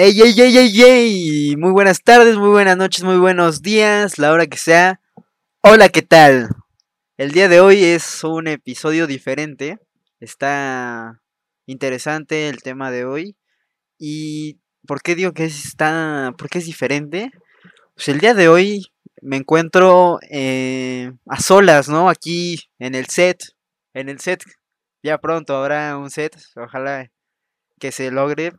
[0.00, 1.56] Ey, ey, ey, ey, ey.
[1.56, 5.00] Muy buenas tardes, muy buenas noches, muy buenos días, la hora que sea.
[5.60, 6.50] Hola, ¿qué tal?
[7.16, 9.80] El día de hoy es un episodio diferente.
[10.20, 11.20] Está
[11.66, 13.36] interesante el tema de hoy.
[13.98, 17.32] ¿Y por qué digo que está, por qué es diferente?
[17.96, 22.08] Pues el día de hoy me encuentro eh, a solas, ¿no?
[22.08, 23.42] Aquí en el set.
[23.94, 24.44] En el set.
[25.02, 26.38] Ya pronto habrá un set.
[26.54, 27.10] Ojalá
[27.80, 28.52] que se logre.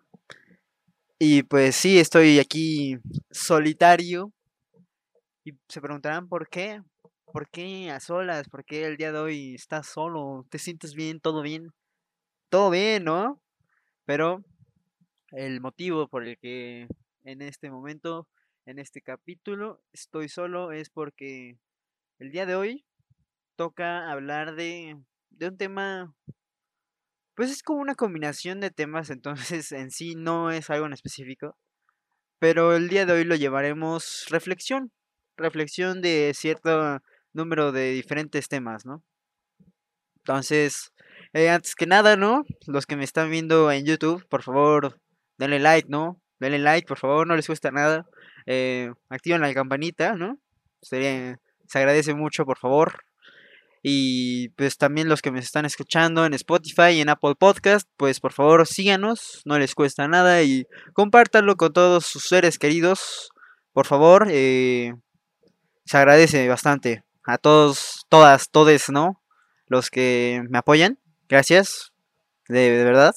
[1.21, 2.97] Y pues sí, estoy aquí
[3.29, 4.31] solitario.
[5.43, 6.81] Y se preguntarán por qué.
[7.25, 8.47] ¿Por qué a solas?
[8.47, 10.45] ¿Por qué el día de hoy estás solo?
[10.49, 11.19] ¿Te sientes bien?
[11.19, 11.73] ¿Todo bien?
[12.47, 13.41] Todo bien, ¿no?
[14.05, 14.45] Pero
[15.31, 16.87] el motivo por el que
[17.25, 18.29] en este momento,
[18.65, 21.57] en este capítulo, estoy solo es porque
[22.19, 22.85] el día de hoy
[23.57, 24.97] toca hablar de,
[25.31, 26.15] de un tema
[27.39, 31.55] pues es como una combinación de temas, entonces en sí no es algo en específico.
[32.37, 34.91] Pero el día de hoy lo llevaremos reflexión.
[35.37, 36.99] Reflexión de cierto
[37.31, 39.05] número de diferentes temas, ¿no?
[40.17, 40.91] Entonces,
[41.31, 42.43] eh, antes que nada, ¿no?
[42.67, 44.99] Los que me están viendo en YouTube, por favor,
[45.37, 46.21] denle like, ¿no?
[46.41, 48.05] Denle like, por favor, no les cuesta nada.
[48.47, 50.37] Eh, activen la campanita, ¿no?
[50.81, 53.05] Sería, se agradece mucho, por favor.
[53.81, 58.19] Y pues también los que me están escuchando en Spotify y en Apple Podcast, pues
[58.19, 63.29] por favor síganos, no les cuesta nada y compártanlo con todos sus seres queridos.
[63.71, 64.93] Por favor, eh,
[65.85, 69.21] se agradece bastante a todos, todas, todes, ¿no?
[69.67, 70.99] Los que me apoyan.
[71.29, 71.93] Gracias,
[72.49, 73.15] de, de verdad.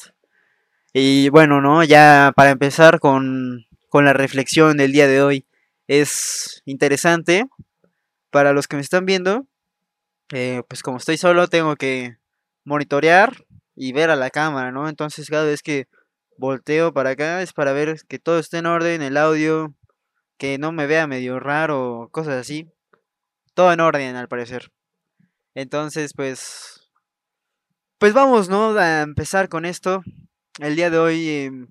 [0.93, 1.83] Y bueno, ¿no?
[1.83, 5.47] Ya para empezar con, con la reflexión del día de hoy,
[5.89, 7.47] es interesante
[8.31, 9.47] para los que me están viendo
[10.33, 12.17] eh, pues como estoy solo tengo que
[12.65, 13.45] monitorear
[13.75, 14.89] y ver a la cámara, ¿no?
[14.89, 15.89] Entonces cada vez que
[16.39, 19.75] volteo para acá es para ver que todo esté en orden, el audio,
[20.39, 22.67] que no me vea medio raro, cosas así.
[23.55, 24.73] Todo en orden al parecer.
[25.55, 26.91] Entonces, pues...
[27.99, 28.71] Pues vamos, ¿no?
[28.79, 30.03] A empezar con esto.
[30.59, 31.69] El día de hoy em,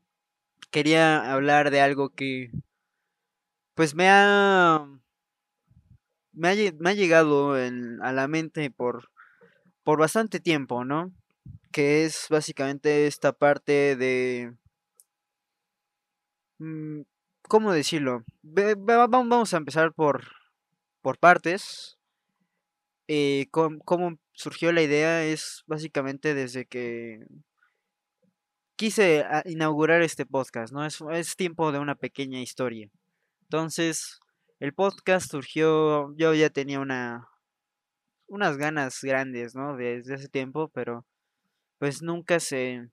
[0.70, 2.52] quería hablar de algo que...
[3.76, 4.86] Pues me ha
[6.34, 9.10] me ha, llegado a la mente por,
[9.86, 11.12] bastante tiempo, ¿no?
[11.72, 14.54] Que es básicamente esta parte de...
[16.60, 17.02] Mm,
[17.48, 18.24] ¿Cómo decirlo?
[18.44, 20.24] vamos a empezar por,
[21.20, 21.98] partes.
[23.08, 25.26] Eh, ¿Cómo surgió la idea?
[25.26, 27.26] Es básicamente desde que
[28.82, 30.86] quise ah, inaugurar este podcast, ¿no?
[30.86, 32.90] Es tiempo de una pequeña historia.
[33.44, 34.20] Entonces,
[34.62, 37.28] el podcast surgió, yo ya tenía una
[38.28, 39.76] unas ganas grandes, ¿no?
[39.76, 41.04] Desde ese tiempo, pero
[41.80, 42.88] pues nunca se,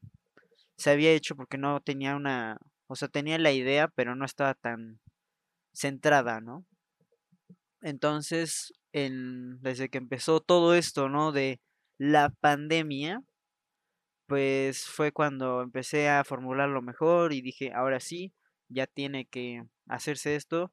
[0.78, 4.54] se había hecho porque no tenía una, o sea, tenía la idea, pero no estaba
[4.54, 4.98] tan
[5.74, 6.64] centrada, ¿no?
[7.82, 11.32] Entonces, en, desde que empezó todo esto, ¿no?
[11.32, 11.60] De
[11.98, 13.22] la pandemia,
[14.26, 18.32] pues fue cuando empecé a formularlo mejor y dije, ahora sí,
[18.68, 20.72] ya tiene que hacerse esto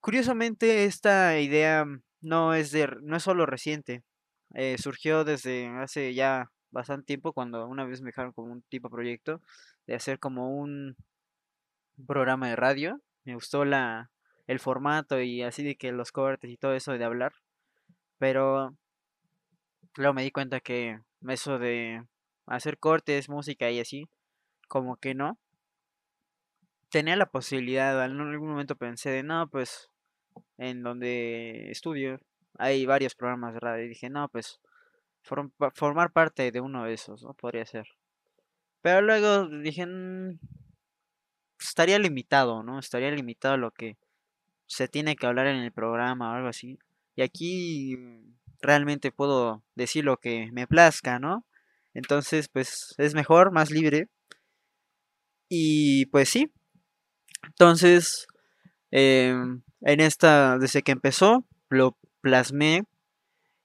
[0.00, 1.84] Curiosamente, esta idea
[2.20, 4.02] no es, de, no es solo reciente.
[4.54, 8.88] Eh, surgió desde hace ya bastante tiempo cuando una vez me dejaron como un tipo
[8.88, 9.42] de proyecto
[9.86, 10.96] de hacer como un
[12.06, 13.00] programa de radio.
[13.24, 14.10] Me gustó la,
[14.46, 17.32] el formato y así de que los cortes y todo eso de hablar.
[18.18, 18.76] Pero
[19.96, 22.02] luego me di cuenta que eso de
[22.46, 24.08] hacer cortes, música y así,
[24.68, 25.38] como que no
[26.90, 29.90] tenía la posibilidad, en algún momento pensé de, no, pues
[30.56, 32.20] en donde estudio
[32.58, 34.60] hay varios programas de radio y dije, no, pues
[35.22, 37.34] formar parte de uno de esos, ¿no?
[37.34, 37.86] Podría ser.
[38.82, 40.38] Pero luego dije, mm,
[41.60, 42.78] estaría limitado, ¿no?
[42.78, 43.96] Estaría limitado lo que
[44.66, 46.78] se tiene que hablar en el programa o algo así.
[47.16, 47.96] Y aquí
[48.60, 51.44] realmente puedo decir lo que me plazca, ¿no?
[51.94, 54.08] Entonces, pues es mejor, más libre.
[55.48, 56.52] Y pues sí,
[57.42, 58.26] entonces,
[58.90, 62.84] em, en esta, desde que empezó, lo plasmé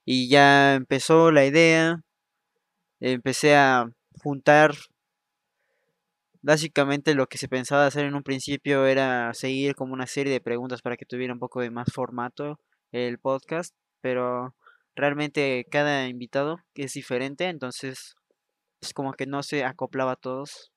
[0.04, 2.02] y ya empezó la idea.
[3.00, 3.86] Empecé a
[4.22, 4.74] juntar
[6.42, 10.40] básicamente lo que se pensaba hacer en un principio era seguir como una serie de
[10.42, 12.60] preguntas para que tuviera un poco de más formato
[12.92, 14.54] el podcast, pero
[14.94, 18.14] realmente cada invitado es diferente, entonces
[18.82, 20.70] es como que no se acoplaba a todos,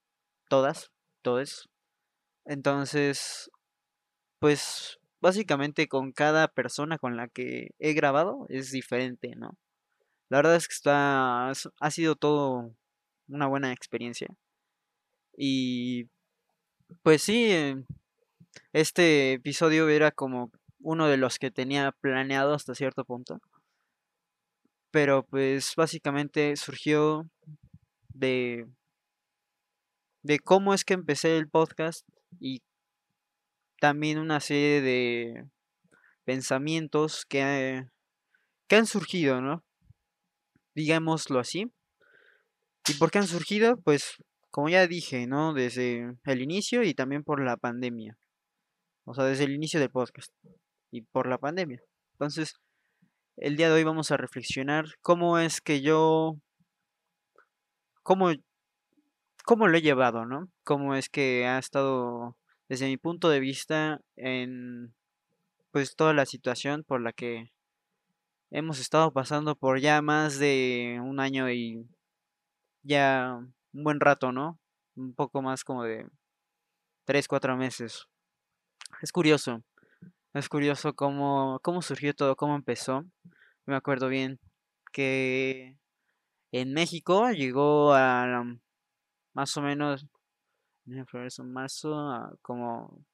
[0.50, 0.92] todas,
[1.22, 1.68] todos.
[2.48, 3.52] Entonces,
[4.40, 9.58] pues básicamente con cada persona con la que he grabado es diferente, ¿no?
[10.30, 12.74] La verdad es que está, ha sido todo
[13.30, 14.30] una buena experiencia.
[15.38, 16.10] Y
[17.04, 17.76] Pues sí, eh,
[18.74, 20.52] este episodio era como
[20.82, 23.40] uno de los que tenía planeado hasta cierto punto.
[24.92, 27.30] Pero pues básicamente surgió
[28.10, 28.68] de,
[30.22, 32.08] de cómo es que empecé el podcast
[32.39, 32.62] y
[33.80, 35.45] también una serie de
[36.25, 37.86] pensamientos que,
[38.68, 39.63] que han surgido, ¿no?
[40.75, 41.72] Digámoslo así.
[42.89, 43.78] ¿Y por qué han surgido?
[43.78, 44.18] Pues
[44.50, 45.54] como ya dije, ¿no?
[45.54, 48.18] Desde el inicio y también por la pandemia.
[49.06, 50.34] O sea, desde el inicio del podcast
[50.92, 51.80] y por la pandemia.
[52.13, 52.56] Entonces,
[53.38, 56.38] el día de hoy vamos a reflexionar cómo es que yo,
[58.04, 58.31] cómo,
[59.48, 60.50] cómo lo he llevado, ¿no?
[60.66, 62.36] Cómo es que ha estado,
[62.68, 64.94] desde mi punto de vista, en
[65.72, 67.50] pues toda la situación por la que
[68.52, 71.88] hemos estado pasando por ya más de un año y
[72.84, 73.38] ya
[73.72, 74.60] un buen rato, ¿no?
[74.98, 76.06] Un poco más como de
[77.06, 78.06] 3, 4 meses.
[79.02, 79.64] Es curioso,
[80.34, 83.06] es curioso cómo, cómo surgió todo, cómo empezó.
[83.66, 84.42] Me acuerdo bien
[84.92, 85.78] que
[86.52, 88.44] en México llegó a
[89.38, 90.07] más o menos
[90.88, 93.06] en febrero, marzo, como,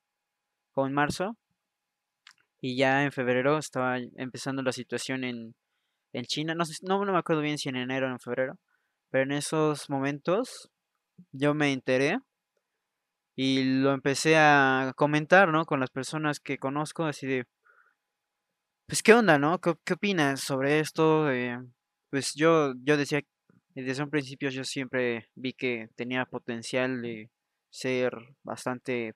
[0.72, 1.38] como en marzo.
[2.62, 5.54] Y ya en febrero estaba empezando la situación en,
[6.14, 6.56] en China.
[6.56, 8.58] No, no, no me acuerdo bien si en enero o en febrero.
[9.10, 10.72] Pero en esos momentos
[11.34, 12.20] yo me enteré
[13.36, 15.66] y lo empecé a comentar, ¿no?
[15.66, 17.46] Con las personas que conozco, así de,
[18.88, 19.60] pues, ¿qué onda, no?
[19.60, 21.28] ¿Qué, qué opinas sobre esto?
[22.10, 23.24] pues yo, yo decía,
[23.82, 27.30] desde un principio yo siempre vi que tenía potencial de
[27.70, 29.16] ser bastante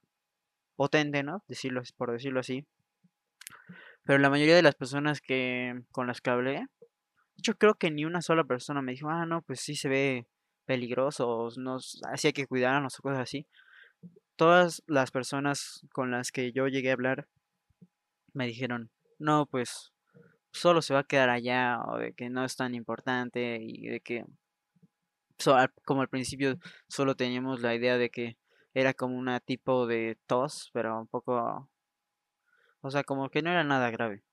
[0.75, 1.43] potente, ¿no?
[1.47, 2.65] Decirlo, por decirlo así.
[4.03, 6.67] Pero la mayoría de las personas que con las que hablé
[7.37, 10.27] yo creo que ni una sola persona me dijo, ah, no, pues sí se ve
[10.65, 13.47] peligroso, nos, así hay que cuidarnos o cosas así.
[14.35, 17.27] Todas las personas con las que yo llegué a hablar
[18.33, 18.89] me dijeron,
[19.19, 19.93] no, pues
[20.51, 23.99] solo se va a quedar allá o de que no es tan importante y de
[23.99, 24.25] que
[25.85, 26.57] como al principio
[26.87, 28.37] solo teníamos la idea de que
[28.73, 31.69] era como una tipo de tos, pero un poco,
[32.81, 34.23] o sea, como que no era nada grave.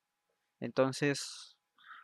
[0.60, 1.56] Entonces,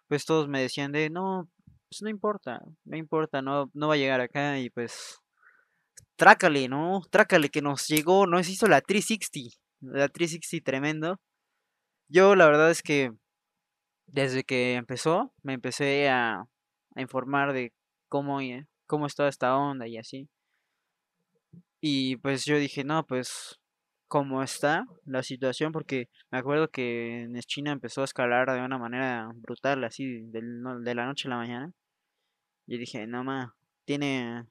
[0.09, 1.49] pues todos me decían de, no,
[1.89, 5.21] pues no importa, no importa, no, no va a llegar acá y pues
[6.17, 7.03] trácale, ¿no?
[7.11, 11.21] Trácale que nos llegó, nos hizo la 360, la 360 tremendo.
[12.09, 13.13] Yo la verdad es que
[14.07, 16.47] desde que empezó me empecé a,
[16.97, 17.73] informar de
[18.09, 18.41] cómo,
[18.91, 20.29] cómo estaba esta onda y así.
[21.81, 23.61] Y pues yo dije, no, pues
[24.09, 28.79] cómo está la situación, porque me acuerdo que en China empezó a escalar de una
[28.79, 31.73] manera brutal, así de, de la noche a la mañana.
[32.67, 33.53] Y dije, no más,
[33.85, 34.47] tiene,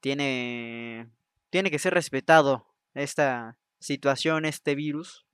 [0.00, 1.10] tiene,
[1.50, 5.26] tiene que ser respetado esta situación, este virus.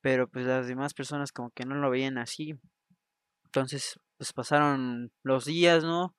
[0.00, 2.58] Pero pues las demás personas como que no lo veían así.
[3.44, 6.14] Entonces, pues pasaron los días, ¿no?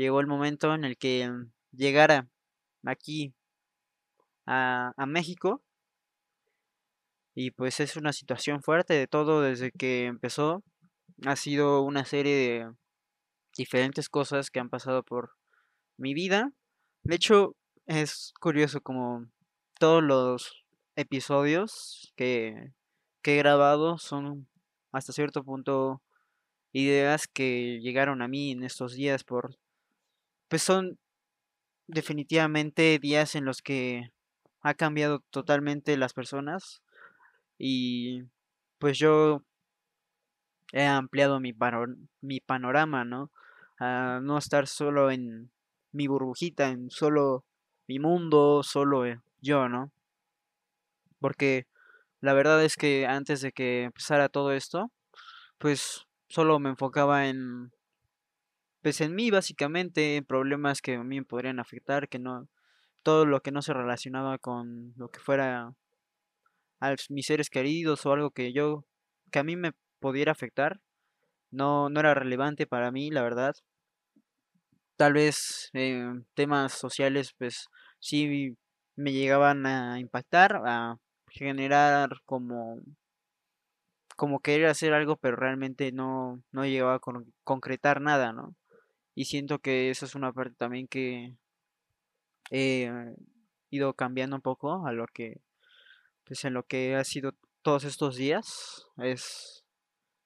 [0.00, 1.30] Llegó el momento en el que
[1.72, 2.26] llegara
[2.86, 3.34] aquí
[4.46, 5.62] a, México.
[7.34, 10.64] Y pues es una situación fuerte de todo desde que empezó.
[11.26, 12.72] Ha sido una serie de
[13.54, 15.32] diferentes cosas que han pasado por
[15.98, 16.50] mi vida.
[17.02, 17.54] De hecho,
[17.84, 19.26] es curioso como
[19.78, 20.64] todos los
[20.96, 22.72] episodios que,
[23.20, 24.48] que he grabado son
[24.92, 26.00] hasta cierto punto
[26.72, 29.58] ideas que llegaron a mí en estos días por
[30.50, 30.98] pues son
[31.86, 34.10] definitivamente días en los que
[34.62, 36.82] ha cambiado totalmente las personas
[37.56, 38.24] y
[38.80, 39.44] pues yo
[40.72, 41.54] he ampliado mi,
[42.20, 43.30] mi panorama, ¿no?
[43.78, 45.52] A no estar solo en
[45.92, 47.44] mi burbujita, en solo
[47.86, 49.92] mi mundo, solo eh, yo, ¿no?
[51.20, 51.68] Porque
[52.20, 54.90] la verdad es que antes de que empezara todo esto,
[55.58, 57.70] pues solo me enfocaba en
[58.82, 62.48] pues en mí básicamente, en problemas que a mí me podrían afectar, que no
[63.02, 65.74] todo lo que no se relacionaba con lo que fuera
[66.80, 68.84] a mis seres queridos o algo que yo,
[69.30, 70.80] que a mí me pudiera afectar,
[71.50, 73.54] no, no era relevante para mí, la verdad.
[74.96, 77.66] Tal vez eh, temas sociales, pues
[77.98, 78.56] sí
[78.96, 80.96] me llegaban a impactar, a
[81.28, 82.80] generar como
[84.16, 87.00] como querer hacer algo, pero realmente no, no llegaba a
[87.42, 88.54] concretar nada, ¿no?
[89.14, 91.34] Y siento que esa es una parte también que,
[92.50, 92.90] he
[93.70, 95.40] ido cambiando un poco a lo que,
[96.24, 98.86] pues en lo que ha sido todos estos días.
[98.98, 99.64] Es,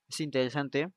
[0.08, 0.90] es interesante.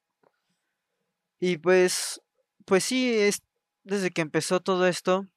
[1.39, 2.21] Y pues,
[2.65, 3.41] pues sí, es
[3.83, 5.27] desde que empezó todo esto,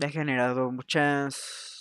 [0.00, 1.72] ha generado muchas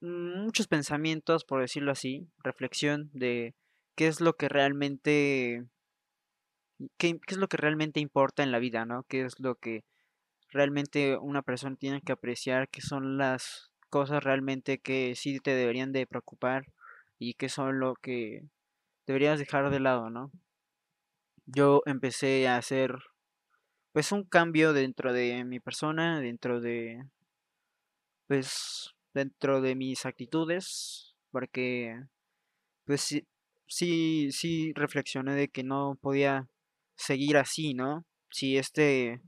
[0.00, 3.54] muchos pensamientos, por decirlo así, reflexión de
[3.96, 5.66] qué es lo que realmente
[6.96, 9.04] qué, qué es lo que realmente importa en la vida, ¿no?
[9.04, 9.84] ¿Qué es lo que
[10.50, 12.68] realmente una persona tiene que apreciar?
[12.68, 16.64] ¿Qué son las cosas realmente que sí te deberían de preocupar
[17.18, 18.42] y qué son lo que
[19.06, 20.30] deberías dejar de lado, ¿no?
[21.46, 22.96] Yo empecé a hacer
[23.92, 27.04] pues un cambio dentro de mi persona, dentro de
[28.28, 32.00] pues dentro de mis actitudes, porque
[32.84, 33.26] pues sí,
[33.66, 36.48] sí, sí reflexioné de que no podía
[37.00, 38.04] seguir así, ¿no?
[38.30, 39.22] Si este,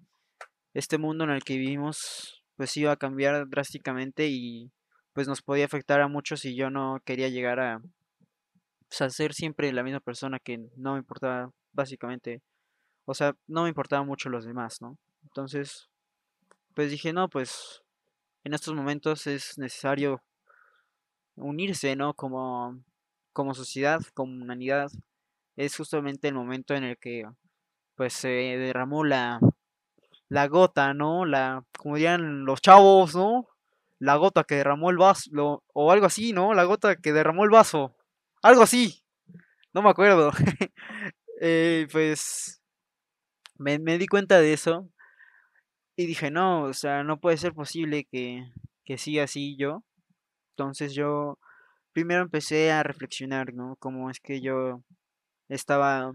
[0.74, 4.70] este mundo en el que vivimos pues iba a cambiar drásticamente y
[5.14, 7.80] pues nos podía afectar a muchos y yo no quería llegar a,
[8.88, 12.42] pues, a ser siempre la misma persona que no me importaba básicamente,
[13.04, 14.98] o sea, no me importaba mucho los demás, ¿no?
[15.24, 15.88] Entonces,
[16.74, 17.82] pues dije, no, pues
[18.44, 20.22] en estos momentos es necesario
[21.36, 22.14] unirse, ¿no?
[22.14, 22.82] Como,
[23.32, 24.90] como sociedad, como humanidad.
[25.56, 27.24] Es justamente el momento en el que
[28.02, 29.38] pues se derramó la,
[30.28, 31.24] la gota, ¿no?
[31.24, 33.46] La, como dirían los chavos, ¿no?
[34.00, 36.52] La gota que derramó el vaso, o algo así, ¿no?
[36.52, 37.94] La gota que derramó el vaso.
[38.42, 39.04] Algo así,
[39.72, 40.32] no me acuerdo.
[41.44, 42.62] Eh, pues
[43.58, 44.88] me, me di cuenta de eso
[45.96, 48.44] y dije, no, o sea, no puede ser posible que,
[48.84, 49.82] que siga así yo.
[50.52, 51.38] Entonces yo
[51.92, 53.74] primero empecé a reflexionar, ¿no?
[53.80, 54.84] Cómo es que yo
[55.48, 56.12] estaba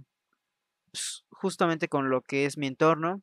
[1.29, 3.21] justamente con lo que es mi entorno,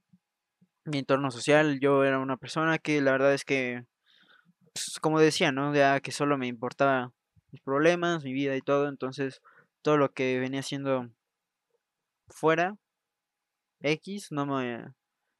[0.85, 1.81] mi entorno social.
[1.81, 3.85] Yo era una persona que la verdad es que,
[4.73, 5.75] pues, como decía, ¿no?
[5.75, 7.13] Ya que solo me importaba
[7.53, 8.89] mis problemas, mi vida y todo.
[8.89, 9.41] Entonces
[9.83, 11.11] todo lo que venía haciendo
[12.29, 12.77] fuera,
[13.81, 14.85] X, no me,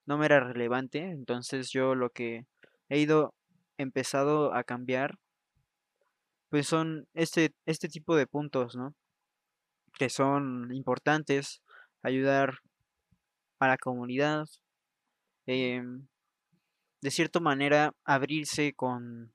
[0.07, 0.99] no me era relevante.
[1.11, 2.47] Entonces yo lo que
[2.89, 3.35] he ido
[3.79, 5.19] empezado a cambiar,
[6.51, 8.95] pues son este, este tipo de puntos, ¿no?
[9.99, 11.63] Que son importantes,
[12.05, 12.61] ayudar
[13.59, 14.47] a la comunidad,
[15.47, 16.07] em,
[17.01, 19.33] de cierta manera abrirse con,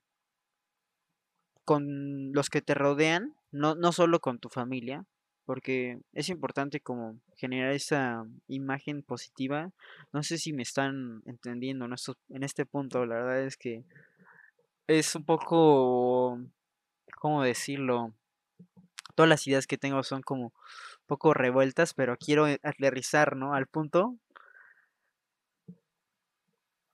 [1.64, 5.04] con los que te rodean, no, no solo con tu familia,
[5.44, 9.72] porque es importante como generar esa imagen positiva.
[10.12, 11.94] No sé si me están entendiendo en,
[12.28, 13.84] en este punto, la verdad es que
[14.86, 16.40] es un poco,
[17.16, 18.14] ¿cómo decirlo?
[19.16, 20.52] Todas las ideas que tengo son como
[21.10, 23.54] poco revueltas, pero quiero eh, aterrizar, ¿no?
[23.54, 24.16] Al punto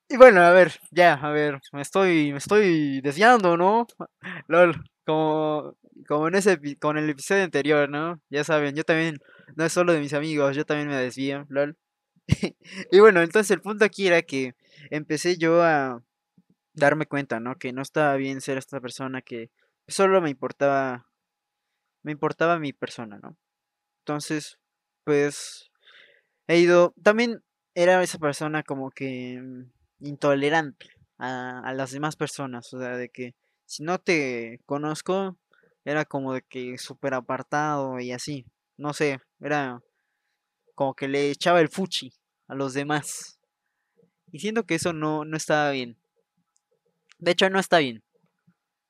[0.08, 3.86] Y bueno, a ver, ya, a ver, me estoy, me estoy desviando, ¿no?
[4.48, 8.20] LOL, como, como en ese, con el episodio anterior, ¿no?
[8.30, 9.18] Ya saben, yo también,
[9.56, 11.76] no es solo de mis amigos, yo también me desvío, LOL.
[12.92, 14.54] Y bueno, entonces el punto aquí era que
[14.90, 16.02] empecé yo a
[16.74, 17.56] darme cuenta, ¿no?
[17.56, 19.50] Que no estaba bien ser esta persona que
[19.88, 21.06] solo me importaba,
[22.04, 23.36] me importaba mi persona, ¿no?
[24.06, 24.58] Entonces,
[25.04, 25.66] pues
[26.48, 27.42] He ido, también
[27.74, 30.86] era esa persona como que mm, intolerante
[31.18, 33.34] a, las demás personas, o sea, de que
[33.64, 35.36] si no te conozco,
[35.84, 38.46] era como de que súper apartado y así,
[38.76, 39.82] no sé, era
[40.76, 42.12] como que le echaba el fuchi
[42.46, 43.40] a los demás.
[44.30, 45.96] Y siento que eso no, no estaba bien.
[47.18, 48.04] De hecho, no está bien.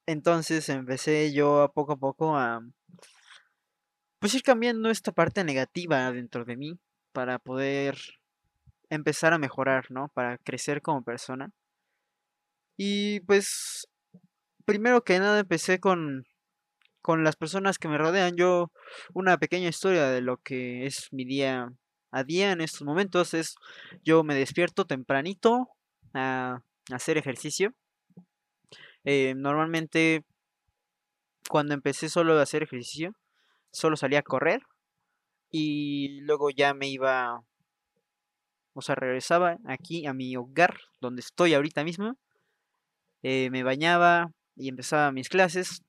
[0.04, 2.60] Entonces empecé yo a poco a poco a
[4.26, 6.80] pues ir cambiando esta parte negativa dentro de mí
[7.12, 7.96] para poder
[8.90, 10.08] empezar a mejorar, ¿no?
[10.08, 11.52] Para crecer como persona.
[12.76, 13.86] Y pues,
[14.64, 16.26] primero que nada empecé con,
[17.02, 18.34] con las personas que me rodean.
[18.34, 18.72] Yo,
[19.14, 21.72] una pequeña historia de lo que es mi día
[22.10, 23.54] a día en estos momentos es,
[24.02, 25.68] yo me despierto tempranito
[26.14, 27.74] a, hacer ejercicio.
[29.04, 30.24] Eh, normalmente,
[31.48, 33.14] cuando empecé solo a hacer ejercicio,
[33.76, 34.62] solo salía a correr
[35.50, 37.42] y luego ya me iba,
[38.74, 42.16] o sea, regresaba aquí a mi hogar, donde estoy ahorita mismo
[43.22, 45.82] eh, me bañaba y empezaba mis clases.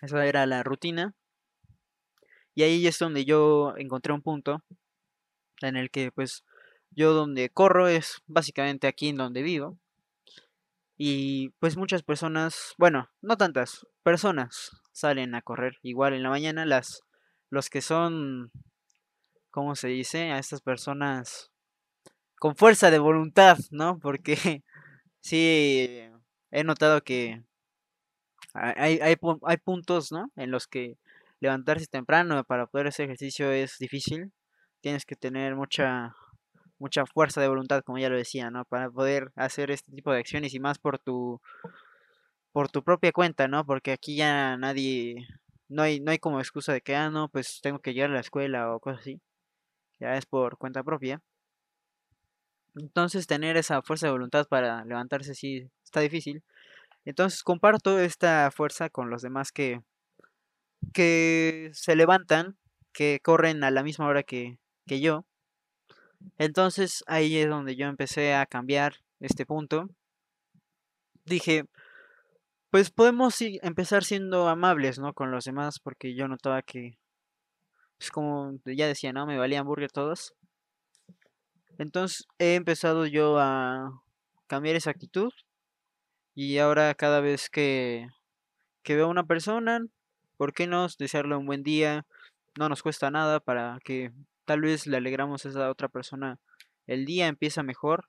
[0.00, 1.14] Esa era la rutina.
[2.54, 4.62] Y ahí es donde yo encontré un punto
[5.60, 6.44] en el que pues
[6.90, 9.78] yo donde corro es básicamente aquí en donde vivo.
[10.96, 16.66] Y pues muchas personas, bueno, no tantas personas salen a correr igual en la mañana.
[16.66, 17.02] Las,
[17.50, 18.50] los que son,
[19.50, 20.32] ¿cómo se dice?
[20.32, 21.50] A estas personas
[22.38, 23.98] con fuerza de voluntad, ¿no?
[24.00, 24.36] Porque
[25.20, 26.00] sí
[26.52, 27.42] he notado que
[28.54, 30.30] ha- Hay, hay, hay puntos, ¿no?
[30.36, 30.96] En los que
[31.40, 34.32] levantarse temprano para poder hacer ejercicio es difícil.
[34.80, 36.14] Tienes que tener mucha,
[36.78, 38.64] mucha fuerza de voluntad, como ya lo decía, ¿no?
[38.64, 41.40] Para poder hacer este tipo de acciones y más por tu
[42.52, 43.66] por tu propia cuenta, ¿no?
[43.66, 45.26] Porque aquí ya nadie
[45.68, 48.14] no hay no hay como excusa de que ah, no, pues tengo que llegar a
[48.14, 49.20] la escuela o cosas así.
[50.00, 51.22] Ya es por cuenta propia.
[52.76, 56.42] Entonces tener esa fuerza de voluntad para levantarse sí está difícil.
[57.04, 59.80] Entonces comparto esta fuerza con los demás que
[60.92, 62.58] que se levantan,
[62.92, 65.26] que corren a la misma hora que, que yo.
[66.38, 69.88] Entonces ahí es donde yo empecé a cambiar este punto.
[71.24, 71.64] Dije,
[72.70, 75.14] pues podemos empezar siendo amables, ¿no?
[75.14, 76.98] Con los demás, porque yo notaba que,
[77.98, 79.26] pues como ya decía, ¿no?
[79.26, 80.34] Me valían burger todos.
[81.78, 84.02] Entonces he empezado yo a
[84.46, 85.32] cambiar esa actitud
[86.34, 88.08] y ahora cada vez que,
[88.82, 89.80] que veo a una persona,
[90.36, 92.06] ¿por qué no desearle un buen día?
[92.58, 94.12] No nos cuesta nada para que
[94.44, 96.38] tal vez le alegramos a esa otra persona
[96.86, 98.08] el día, empieza mejor.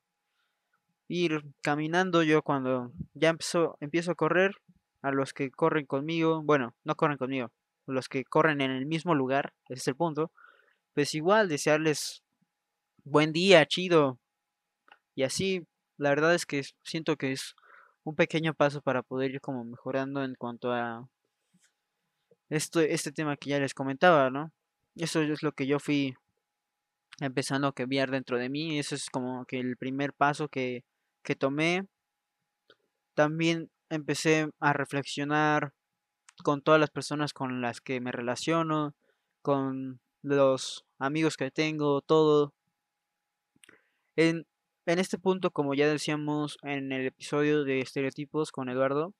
[1.08, 4.56] Ir caminando yo cuando ya empezó, empiezo a correr,
[5.01, 7.51] a los que corren conmigo, bueno, no corren conmigo,
[7.86, 10.32] los que corren en el mismo lugar, ese es el punto,
[10.96, 12.24] pues igual desearles
[13.04, 14.18] buen día, chido.
[15.13, 17.56] Y así, la verdad es que siento que es
[18.04, 21.08] un pequeño paso para poder ir como mejorando en cuanto a
[22.50, 24.51] esto, este tema que ya les comentaba, ¿no?
[24.96, 26.15] Eso es lo que yo fui
[27.19, 28.79] empezando a cambiar dentro de mí.
[28.79, 30.84] Eso es como que el primer paso que,
[31.24, 31.88] que tomé.
[33.13, 35.74] También empecé a reflexionar
[36.43, 38.95] con todas las personas con las que me relaciono,
[39.41, 42.53] con los amigos que tengo, todo.
[44.15, 44.45] En,
[44.86, 49.13] en este punto, como ya decíamos en el episodio de estereotipos con Eduardo,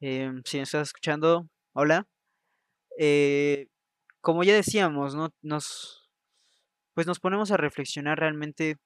[0.00, 2.06] em, si me estás escuchando, hola.
[2.98, 3.68] Eh,
[4.20, 5.30] como ya decíamos, ¿no?
[5.42, 6.09] Nos,
[7.00, 8.76] pues nos ponemos a reflexionar realmente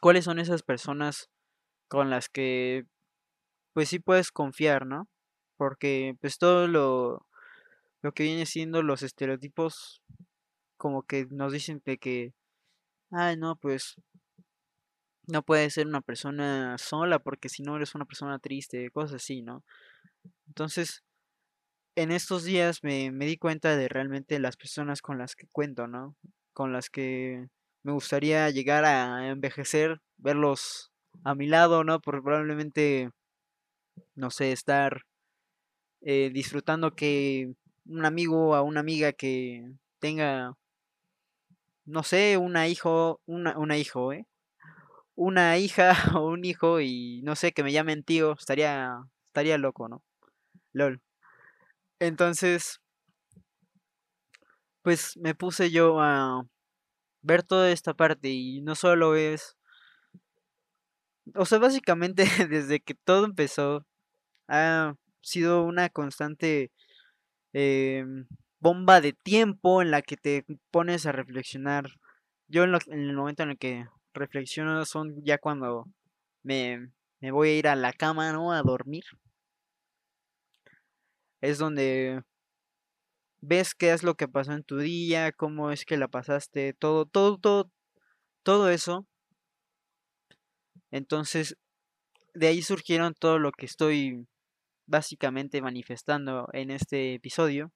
[0.00, 1.28] cuáles son esas personas
[1.88, 2.86] con las que,
[3.72, 5.08] pues sí puedes confiar, ¿no?
[5.56, 7.26] Porque, pues todo lo,
[8.00, 10.04] lo que viene siendo los estereotipos,
[10.76, 12.32] como que nos dicen de que,
[13.10, 13.96] ay, no, pues
[15.26, 19.42] no puedes ser una persona sola porque si no eres una persona triste, cosas así,
[19.42, 19.64] ¿no?
[20.46, 21.02] Entonces,
[21.96, 25.88] en estos días me, me di cuenta de realmente las personas con las que cuento,
[25.88, 26.14] ¿no?
[26.52, 27.46] Con las que
[27.82, 30.92] me gustaría llegar a envejecer, verlos
[31.24, 32.00] a mi lado, ¿no?
[32.00, 33.10] Probablemente,
[34.14, 35.02] no sé, estar
[36.00, 37.54] eh, disfrutando que
[37.86, 39.64] un amigo o una amiga que
[40.00, 40.54] tenga,
[41.84, 44.26] no sé, una hijo, una, una hijo, ¿eh?
[45.16, 48.94] Una hija o un hijo y no sé, que me llamen tío, estaría,
[49.28, 50.02] estaría loco, ¿no?
[50.74, 51.00] LOL.
[52.00, 52.81] Entonces,
[54.82, 56.44] pues me puse yo a
[57.22, 59.56] ver toda esta parte y no solo es...
[61.34, 63.86] O sea, básicamente desde que todo empezó
[64.48, 66.72] ha sido una constante
[67.52, 68.26] em,
[68.60, 71.86] bomba de tiempo en la que te pones a reflexionar.
[72.48, 75.86] Yo en, en, el momento en el que reflexiono son ya cuando
[76.42, 76.90] me,
[77.20, 78.52] me voy a ir a la cama, ¿no?
[78.52, 79.04] A dormir
[81.42, 82.22] es donde
[83.42, 87.06] ves qué es lo que pasó en tu día, cómo es que la pasaste, todo,
[87.06, 87.70] todo, todo,
[88.44, 89.06] todo eso.
[90.90, 91.58] Entonces,
[92.34, 94.26] de ahí surgieron todo lo que estoy
[94.86, 97.72] básicamente manifestando en este episodio.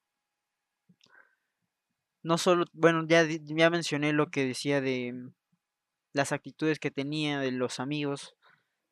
[2.23, 5.13] No solo, bueno, ya, ya mencioné lo que decía de
[6.13, 8.35] las actitudes que tenía, de los amigos.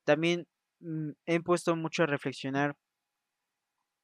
[0.06, 0.48] También
[0.80, 2.76] mm, he puesto mucho a reflexionar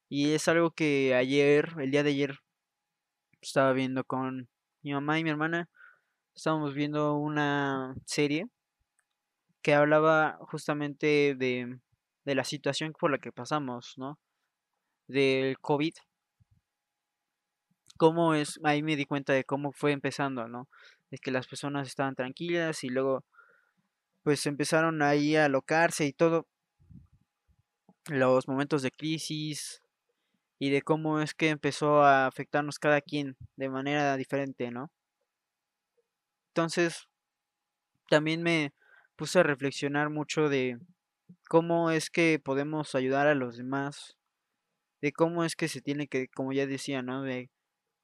[0.08, 2.38] y es algo que ayer, el día de ayer,
[3.42, 4.48] estaba viendo con
[4.82, 5.68] mi mamá y mi hermana.
[6.34, 8.46] Estábamos viendo una serie
[9.62, 11.78] que hablaba justamente de,
[12.24, 14.18] de la situación por la que pasamos, ¿no?
[15.08, 15.94] Del COVID.
[17.98, 20.68] Cómo es, ahí me di cuenta de cómo fue empezando, ¿no?
[21.10, 23.24] De que las personas estaban tranquilas y luego
[24.22, 26.46] pues empezaron ahí a alocarse y todo.
[28.08, 29.82] Los momentos de crisis,
[30.62, 34.92] y de cómo es que empezó a afectarnos cada quien de manera diferente, ¿no?
[36.50, 37.08] Entonces,
[38.08, 38.72] también me
[39.16, 40.78] puse a reflexionar mucho de
[41.48, 44.16] cómo es que podemos ayudar a los demás,
[45.00, 47.24] de cómo es que se tiene que, como ya decía, ¿no?
[47.24, 47.50] De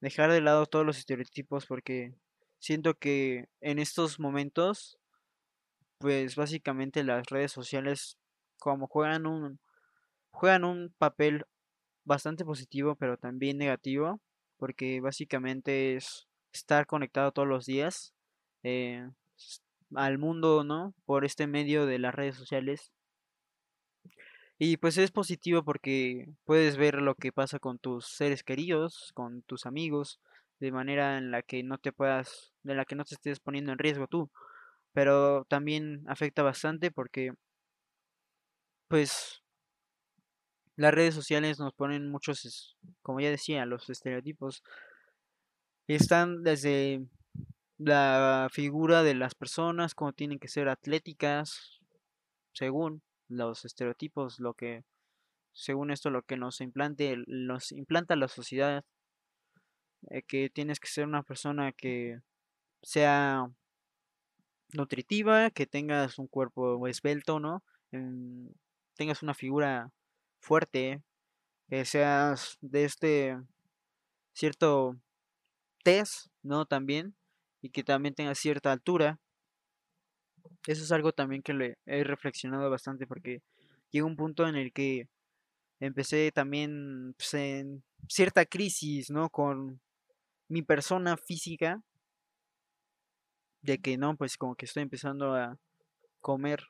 [0.01, 2.13] dejar de lado todos los estereotipos porque
[2.57, 4.99] siento que en estos momentos,
[5.97, 8.17] pues básicamente las redes sociales
[8.57, 9.61] como juegan un
[10.31, 11.45] juegan un papel
[12.09, 14.19] bastante positivo, pero también negativo,
[14.57, 18.13] porque básicamente es estar conectado todos los días,
[18.63, 19.07] eh,
[19.95, 20.93] al mundo, ¿no?
[21.05, 22.91] Por este medio de las redes sociales.
[24.57, 29.43] Y pues es positivo porque puedes ver lo que pasa con tus seres queridos, con
[29.43, 30.19] tus amigos,
[30.59, 33.71] de manera en la que no te puedas, de la que no te estés poniendo
[33.71, 34.29] en riesgo tú.
[34.93, 37.33] Pero también afecta bastante porque
[38.89, 39.38] pues
[40.79, 44.63] las redes sociales nos ponen muchos, como ya decía, los estereotipos.
[45.87, 47.05] Están desde
[47.77, 51.81] la figura de las personas, como tienen que ser atléticas,
[52.53, 54.85] según los estereotipos, lo que,
[55.51, 58.85] según esto, lo que nos implante, nos implanta la sociedad,
[60.11, 62.21] eh, que tienes que ser una persona que
[62.81, 63.51] sea
[64.71, 67.63] nutritiva, que tengas un cuerpo esbelto, ¿no?
[68.95, 69.91] tengas una figura
[70.39, 71.01] fuerte,
[71.69, 73.37] que seas de este
[74.33, 74.95] cierto
[75.83, 76.65] test, ¿no?
[76.65, 77.15] También,
[77.61, 79.19] y que también tengas cierta altura.
[80.67, 83.41] Eso es algo también que le he reflexionado bastante porque
[83.91, 85.07] llega un punto en el que
[85.79, 89.29] empecé también pues, en cierta crisis, ¿no?
[89.29, 89.81] Con
[90.47, 91.81] mi persona física,
[93.61, 95.57] de que no, pues como que estoy empezando a
[96.21, 96.63] comer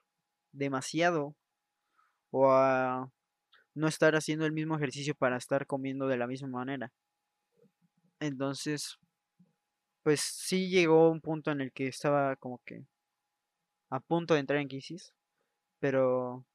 [0.51, 1.35] demasiado
[2.31, 3.11] o a
[3.75, 6.91] no estar haciendo el mismo ejercicio para estar comiendo de la misma manera.
[8.19, 8.97] Entonces,
[10.03, 12.85] pues sí llegó un punto en el que estaba como que
[13.89, 15.13] a punto de entrar en crisis,
[15.79, 16.45] pero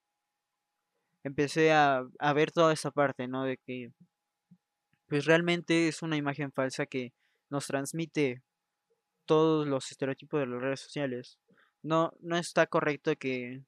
[1.25, 3.45] empecé a, ver toda esa parte, ¿no?
[3.45, 3.93] De que
[5.09, 7.13] pues realmente es una imagen falsa que
[7.51, 8.43] nos transmite
[9.27, 11.39] todos los estereotipos de las redes sociales.
[11.83, 13.63] No, no está correcto que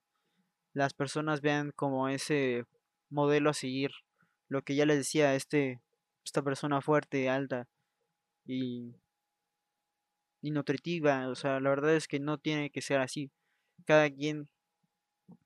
[0.72, 2.64] las personas vean como ese
[3.10, 3.90] modelo a seguir.
[4.48, 5.80] Lo que ya les decía, este,
[6.24, 7.68] esta persona fuerte, alta
[8.46, 8.94] y,
[10.42, 11.28] y nutritiva.
[11.28, 13.30] O sea, la verdad es que no tiene que ser así.
[13.84, 14.48] Cada quien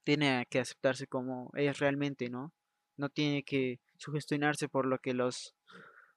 [0.05, 2.53] tiene que aceptarse como es realmente, ¿no?
[2.97, 5.55] No tiene que sugestionarse por lo que los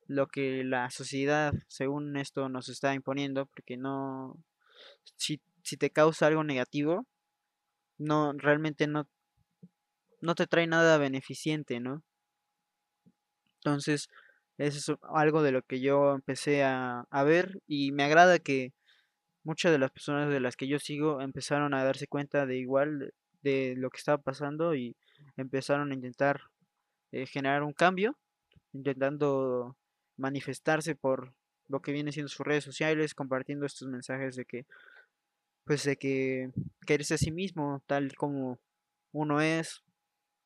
[0.08, 4.38] lo que la sociedad según esto nos está imponiendo porque no
[5.16, 7.06] si, si te causa algo negativo
[7.98, 9.08] no realmente no
[10.24, 12.04] no te trae nada beneficiente, ¿no?
[13.58, 14.10] Entonces,
[14.58, 18.74] eso es algo de lo que yo empecé a, a ver y me agrada que
[19.44, 23.14] muchas de las personas de las que yo sigo empezaron a darse cuenta de igual
[23.42, 24.96] de, lo que estaba pasando y
[25.38, 26.42] empezaron a intentar
[27.12, 28.18] eh, generar un cambio,
[28.74, 29.76] intentando
[30.18, 31.34] manifestarse por
[31.68, 34.66] lo que viene siendo sus redes sociales, compartiendo estos mensajes de que,
[35.66, 36.52] pues de que
[36.86, 38.60] quererse a sí mismo tal como
[39.12, 39.84] uno es,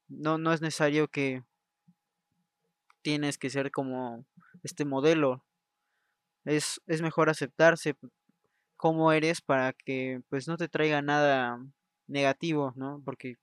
[0.07, 1.43] no, no es necesario que
[3.01, 4.25] tienes que ser como
[4.63, 5.43] este modelo.
[6.45, 7.95] Es, es mejor aceptarse
[8.77, 11.59] como eres para que pues no te traiga nada
[12.07, 13.01] negativo, ¿no?
[13.03, 13.35] Porque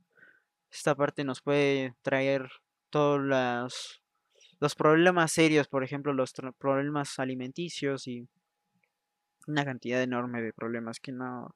[0.70, 2.48] esta parte nos puede traer
[2.90, 4.02] todos los,
[4.60, 8.28] los problemas serios, por ejemplo, los problemas alimenticios y
[9.46, 11.54] una cantidad enorme de problemas que no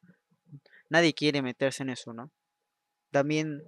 [0.91, 2.31] nadie quiere meterse en eso, ¿no?
[3.11, 3.63] También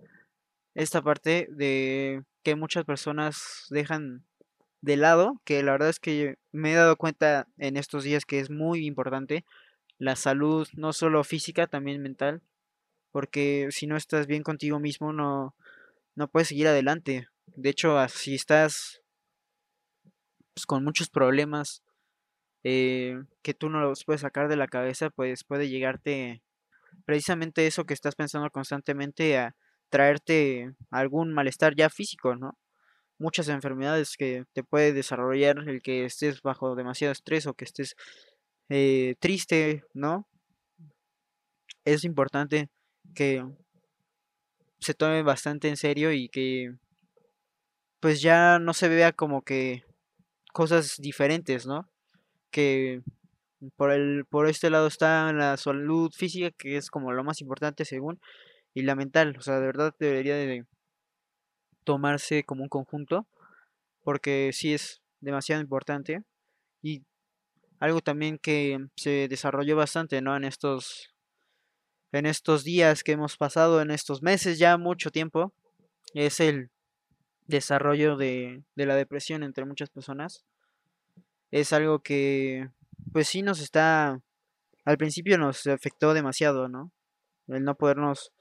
[0.74, 4.24] esta parte de que muchas personas dejan
[4.80, 8.40] de lado, que la verdad es que me he dado cuenta en estos días que
[8.40, 9.44] es muy importante
[9.98, 12.42] la salud, no solo física, también mental,
[13.12, 15.54] porque si no estás bien contigo mismo no,
[16.14, 17.28] no puedes seguir adelante.
[17.56, 19.02] De hecho, si estás
[20.54, 21.82] pues, con muchos problemas
[22.62, 26.42] eh, que tú no los puedes sacar de la cabeza, pues puede llegarte
[27.04, 29.54] precisamente eso que estás pensando constantemente a
[29.90, 32.58] traerte algún malestar ya físico, ¿no?
[33.18, 37.94] Muchas enfermedades que te puede desarrollar el que estés bajo demasiado estrés o que estés
[38.70, 40.26] eh, triste, ¿no?
[41.84, 42.68] Es importante
[43.14, 43.44] que
[44.78, 46.72] se tome bastante en serio y que
[48.00, 49.84] pues ya no se vea como que
[50.52, 51.88] cosas diferentes, ¿no?
[52.50, 53.02] Que
[53.76, 57.84] por el por este lado está la salud física que es como lo más importante
[57.84, 58.18] según
[58.74, 60.66] y la mental, o sea, de verdad debería de
[61.84, 63.26] tomarse como un conjunto,
[64.02, 66.22] porque sí es demasiado importante
[66.82, 67.04] y
[67.78, 70.36] algo también que se desarrolló bastante, ¿no?
[70.36, 71.14] En estos
[72.12, 75.52] en estos días que hemos pasado, en estos meses ya mucho tiempo,
[76.12, 76.70] es el
[77.46, 80.44] desarrollo de, de la depresión entre muchas personas.
[81.52, 82.68] Es algo que,
[83.12, 84.20] pues sí nos está,
[84.84, 86.92] al principio nos afectó demasiado, ¿no?
[87.48, 88.32] El no podernos,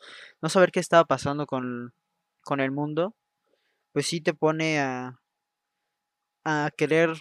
[0.41, 1.93] no saber qué estaba pasando con,
[2.43, 3.15] con el mundo,
[3.93, 5.19] pues sí te pone a,
[6.43, 7.12] a querer,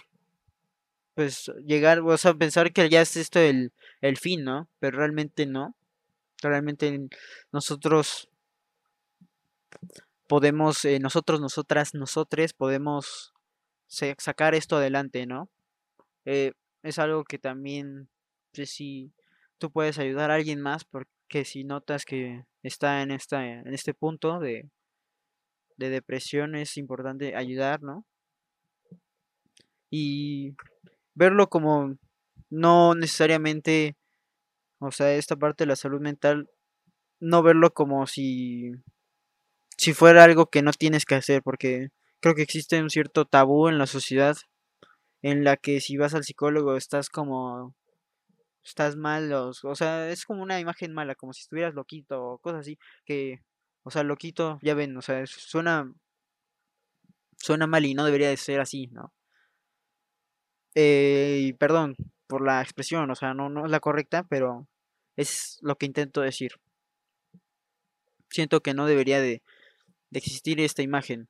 [1.15, 4.69] pues llegar, o sea, pensar que ya es esto el, el fin, ¿no?
[4.79, 5.75] Pero realmente no.
[6.41, 7.09] Realmente
[7.51, 8.29] nosotros
[10.27, 13.33] podemos, eh, nosotros, nosotras, nosotres podemos
[13.87, 15.49] sacar esto adelante, ¿no?
[16.25, 18.09] Eh, es algo que también,
[18.53, 19.11] pues, si
[19.57, 21.11] tú puedes ayudar a alguien más, porque
[21.45, 24.69] si notas que está en, esta, en este punto de,
[25.77, 28.05] de depresión, es importante ayudar, ¿no?
[29.89, 30.55] Y
[31.15, 31.97] verlo como
[32.49, 33.95] no necesariamente,
[34.79, 36.49] o sea, esta parte de la salud mental,
[37.19, 38.71] no verlo como si,
[39.77, 41.89] si fuera algo que no tienes que hacer, porque
[42.19, 44.37] creo que existe un cierto tabú en la sociedad
[45.21, 47.75] en la que si vas al psicólogo estás como
[48.63, 52.37] estás mal, o, o sea, es como una imagen mala, como si estuvieras loquito o
[52.39, 53.41] cosas así, que,
[53.83, 55.93] o sea, loquito, ya ven, o sea, suena,
[57.37, 59.13] suena mal y no debería de ser así, ¿no?
[60.75, 61.95] Eh, perdón
[62.27, 64.67] por la expresión, o sea, no, no es la correcta, pero
[65.15, 66.53] es lo que intento decir.
[68.29, 69.41] Siento que no debería de,
[70.11, 71.27] de existir esta imagen.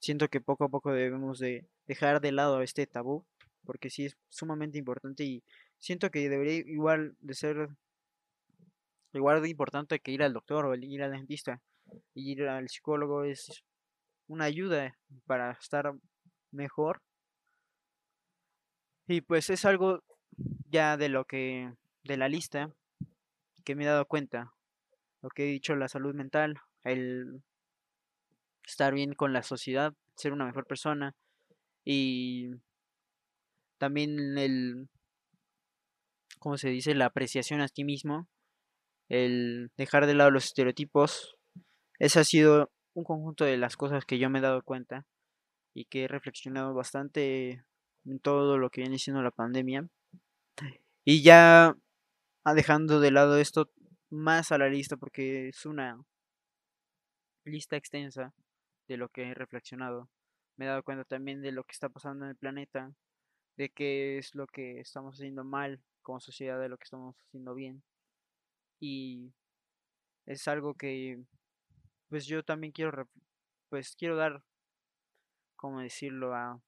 [0.00, 3.24] Siento que poco a poco debemos de dejar de lado este tabú,
[3.64, 5.42] porque sí es sumamente importante y
[5.78, 7.68] siento que debería igual de ser
[9.12, 11.60] igual de importante que ir al doctor o ir al dentista.
[12.14, 13.64] Ir al psicólogo es
[14.26, 15.92] una ayuda para estar
[16.50, 17.00] mejor.
[19.06, 20.02] Y pues es algo
[20.70, 21.72] ya de lo que
[22.04, 22.70] de la lista
[23.64, 24.52] que me he dado cuenta.
[25.22, 27.42] Lo que he dicho, la salud mental, el
[28.64, 31.14] estar bien con la sociedad, ser una mejor persona
[31.84, 32.50] y
[33.78, 34.88] también el
[36.38, 36.94] ¿cómo se dice?
[36.94, 38.28] La apreciación a ti mismo,
[39.08, 41.36] el dejar de lado los estereotipos.
[41.98, 45.06] Ese ha sido un conjunto de las cosas que yo me he dado cuenta
[45.74, 47.64] y que he reflexionado bastante
[48.04, 49.88] en todo lo que viene siendo la pandemia.
[51.04, 51.76] Y ya
[52.44, 53.70] ah, dejando de lado esto
[54.10, 55.98] más a la lista porque es una
[57.44, 58.34] lista extensa
[58.88, 60.08] de lo que he reflexionado.
[60.56, 62.92] Me he dado cuenta también de lo que está pasando en el planeta,
[63.56, 67.54] de qué es lo que estamos haciendo mal como sociedad de lo que estamos haciendo
[67.54, 67.82] bien.
[68.80, 69.34] Y
[70.24, 71.22] es algo que
[72.08, 73.06] pues yo también quiero
[73.68, 74.42] pues quiero dar
[75.54, 76.62] como decirlo a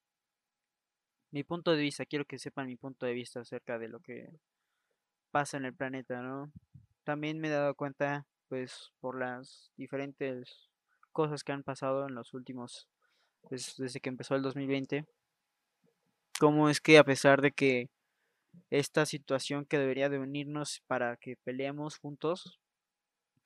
[1.30, 4.28] mi punto de vista, quiero que sepan mi punto de vista acerca de lo que
[5.30, 6.52] pasa en el planeta, ¿no?
[7.04, 10.68] También me he dado cuenta pues por las diferentes
[11.12, 12.88] cosas que han pasado en los últimos
[13.48, 15.06] pues desde que empezó el 2020
[16.38, 17.88] cómo es que a pesar de que
[18.70, 22.60] esta situación que debería de unirnos para que peleemos juntos,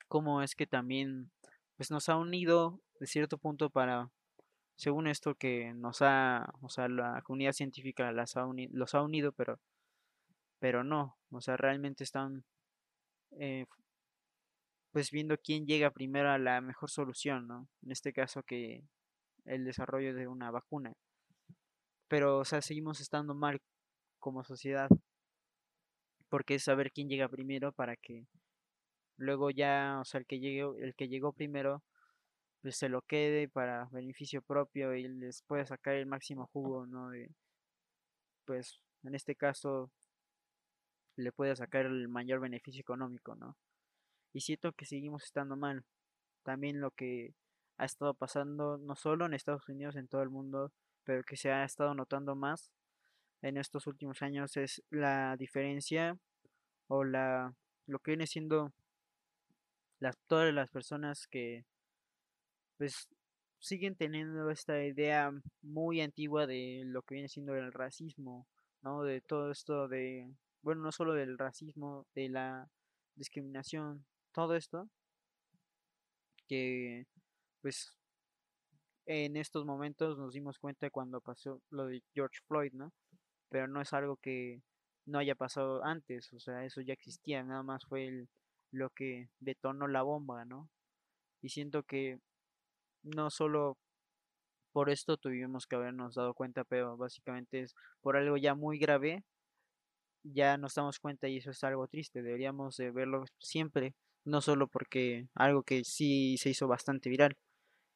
[0.07, 1.31] como es que también
[1.77, 4.11] pues nos ha unido de cierto punto para,
[4.75, 9.31] según esto que nos ha, o sea, la comunidad científica las ha los ha unido,
[9.33, 9.59] pero,
[10.59, 12.45] pero no, o sea, realmente están
[13.39, 13.65] eh,
[14.91, 17.67] pues viendo quién llega primero a la mejor solución, ¿no?
[17.83, 18.83] En este caso que
[19.45, 20.93] el desarrollo de una vacuna.
[22.07, 23.61] Pero, o sea, seguimos estando mal
[24.25, 24.89] como sociedad
[26.29, 28.25] porque es saber quién llega primero para que
[29.17, 31.83] luego ya, o sea, el que llegó, el que llegó primero,
[32.63, 37.11] pues se lo quede para beneficio propio y les pueda sacar el máximo jugo, ¿no?
[37.11, 37.29] De,
[38.45, 39.91] pues en este caso
[41.17, 43.55] le puede sacar el mayor beneficio económico, ¿no?
[44.33, 45.85] Y siento que seguimos estando mal.
[46.41, 47.35] También lo que
[47.77, 50.71] ha estado pasando no solo en Estados Unidos, en todo el mundo,
[51.03, 52.71] pero que se ha estado notando más
[53.41, 56.17] en estos últimos años es la diferencia
[56.87, 57.53] o la
[57.87, 58.73] lo que viene siendo
[59.99, 61.65] las todas las personas que
[62.77, 63.07] pues
[63.59, 68.47] siguen teniendo esta idea muy antigua de lo que viene siendo el racismo,
[68.81, 69.03] ¿no?
[69.03, 72.67] De todo esto de bueno, no solo del racismo, de la
[73.15, 74.89] discriminación, todo esto
[76.47, 77.05] que
[77.61, 77.95] pues
[79.05, 82.91] en estos momentos nos dimos cuenta cuando pasó lo de George Floyd, ¿no?
[83.55, 84.61] Pero no es algo que
[85.05, 88.27] no haya pasado antes, o sea, eso ya existía, nada más fue
[88.69, 90.67] lo que detonó la bomba, ¿no?
[91.41, 92.19] Y siento que
[93.01, 93.77] no solo
[94.73, 99.23] por esto tuvimos que habernos dado cuenta, pero básicamente es por algo ya muy grave,
[100.23, 104.67] ya nos damos cuenta y eso es algo triste, deberíamos de verlo siempre, no solo
[104.67, 107.37] porque algo que sí se hizo bastante viral,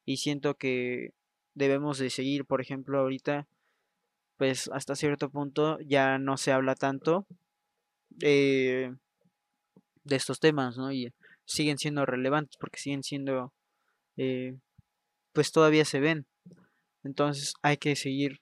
[0.05, 1.09] y siento que
[1.53, 3.49] debemos de seguir, por ejemplo, ahorita
[4.39, 7.27] pues hasta cierto punto ya no se habla tanto
[10.03, 10.91] de estos temas, ¿no?
[10.91, 11.13] Y
[11.45, 13.53] siguen siendo relevantes porque siguen siendo,
[14.17, 14.57] eh,
[15.33, 16.27] pues todavía se ven.
[17.03, 18.41] Entonces hay que seguir,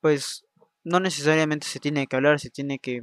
[0.00, 0.44] pues
[0.84, 3.02] no necesariamente se tiene que hablar, se tiene que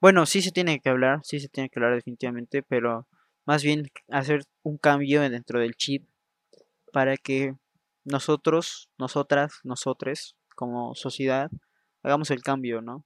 [0.00, 3.08] Bueno, sí se tiene que hablar, sí se tiene que hablar definitivamente, pero
[3.46, 6.06] más bien hacer un cambio dentro del chip
[6.92, 7.54] para que
[8.04, 11.52] nosotros, nosotras, nosotres, como sociedad,
[12.02, 13.04] hagamos el cambio, ¿no?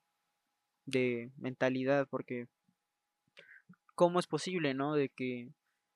[0.86, 2.46] De mentalidad, porque
[3.94, 4.94] ¿cómo es posible, ¿no?
[4.94, 5.50] De que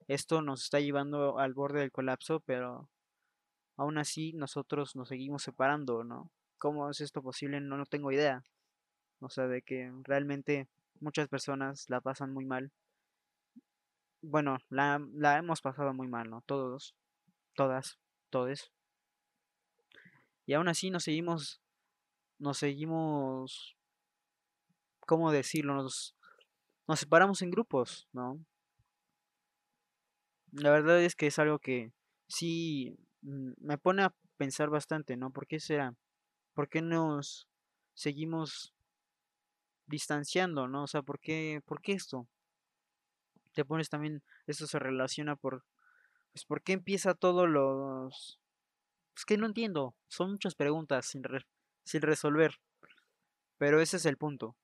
[0.06, 2.90] esto nos está llevando al borde del colapso, pero
[3.78, 6.30] aún así nosotros nos seguimos separando, ¿no?
[6.58, 7.58] ¿Cómo es esto posible?
[7.62, 8.44] No, no tengo idea.
[9.20, 10.68] O sea, de que realmente
[11.00, 12.70] muchas personas la pasan muy mal.
[14.20, 16.42] Bueno, la, la hemos pasado muy mal, ¿no?
[16.42, 16.94] Todos,
[17.54, 18.75] todas, todes.
[20.46, 21.60] Y aún así nos seguimos,
[22.38, 23.76] nos seguimos,
[25.00, 25.74] ¿cómo decirlo?
[25.74, 26.16] Nos,
[26.86, 28.40] nos separamos en grupos, ¿no?
[30.52, 31.92] La verdad es que es algo que
[32.28, 35.30] sí mm, me pone a pensar bastante, ¿no?
[35.30, 35.94] ¿Por qué será?
[36.54, 37.48] ¿Por qué nos
[37.94, 38.72] seguimos
[39.86, 40.84] distanciando, ¿no?
[40.84, 42.28] O sea, ¿por qué, por qué esto?
[43.52, 45.64] Te pones también, esto se relaciona por,
[46.32, 48.40] pues, ¿por qué empieza todos los...
[49.16, 51.22] Es que no entiendo, son muchas preguntas sin,
[51.84, 52.60] sin resolver,
[53.56, 54.56] pero ese es el punto.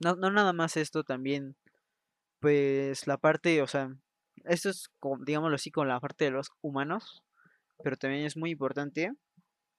[0.00, 1.56] No, no nada más esto también,
[2.40, 3.94] pues la parte, o sea,
[4.44, 4.90] esto es,
[5.24, 7.22] digámoslo así, con la parte de los humanos,
[7.82, 9.12] pero también es muy importante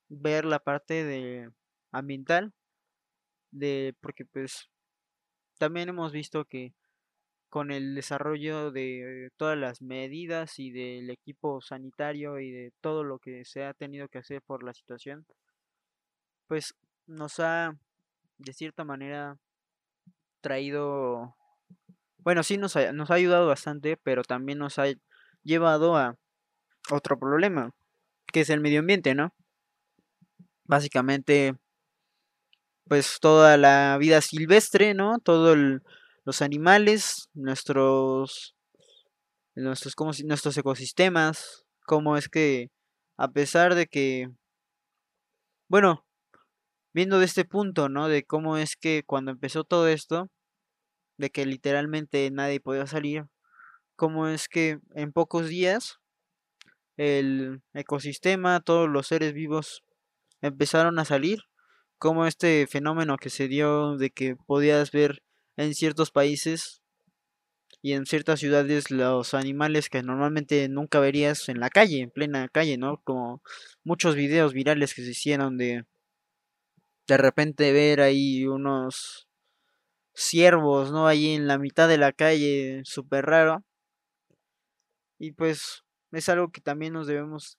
[0.07, 1.51] ver la parte de
[1.91, 2.53] ambiental,
[3.51, 4.69] de porque pues
[5.57, 6.73] también hemos visto que
[7.49, 13.19] con el desarrollo de todas las medidas y del equipo sanitario y de todo lo
[13.19, 15.25] que se ha tenido que hacer por la situación,
[16.47, 17.75] pues nos ha
[18.37, 19.37] de cierta manera
[20.41, 21.35] traído,
[22.19, 24.85] bueno, sí nos ha, nos ha ayudado bastante, pero también nos ha
[25.43, 26.15] llevado a
[26.91, 27.71] otro problema,
[28.27, 29.33] que es el medio ambiente, ¿no?
[30.65, 31.55] Básicamente,
[32.87, 35.19] pues toda la vida silvestre, ¿no?
[35.19, 35.57] Todos
[36.27, 38.53] los animales, nuestros,
[39.55, 42.67] nuestros, como nuestros ecosistemas, cómo es que,
[43.15, 44.27] a pesar de que,
[45.69, 46.05] bueno,
[46.93, 48.09] viendo de este punto, ¿no?
[48.09, 50.27] De cómo es que cuando empezó todo esto,
[51.17, 53.23] de que literalmente nadie podía salir,
[53.95, 55.95] cómo es que en pocos días
[56.97, 59.81] el ecosistema, todos los seres vivos
[60.41, 61.39] empezaron a salir,
[61.97, 65.21] como este fenómeno que se dio de que podías ver
[65.57, 66.81] en ciertos países
[67.81, 72.49] y en ciertas ciudades los animales que normalmente nunca verías en la calle, en plena
[72.49, 73.01] calle, ¿no?
[73.03, 73.41] Como
[73.83, 75.85] muchos videos virales que se hicieron de
[77.07, 79.27] de repente ver ahí unos
[80.13, 81.07] ciervos, ¿no?
[81.07, 83.63] Ahí en la mitad de la calle, súper raro.
[85.19, 87.57] Y pues es algo que también nos debemos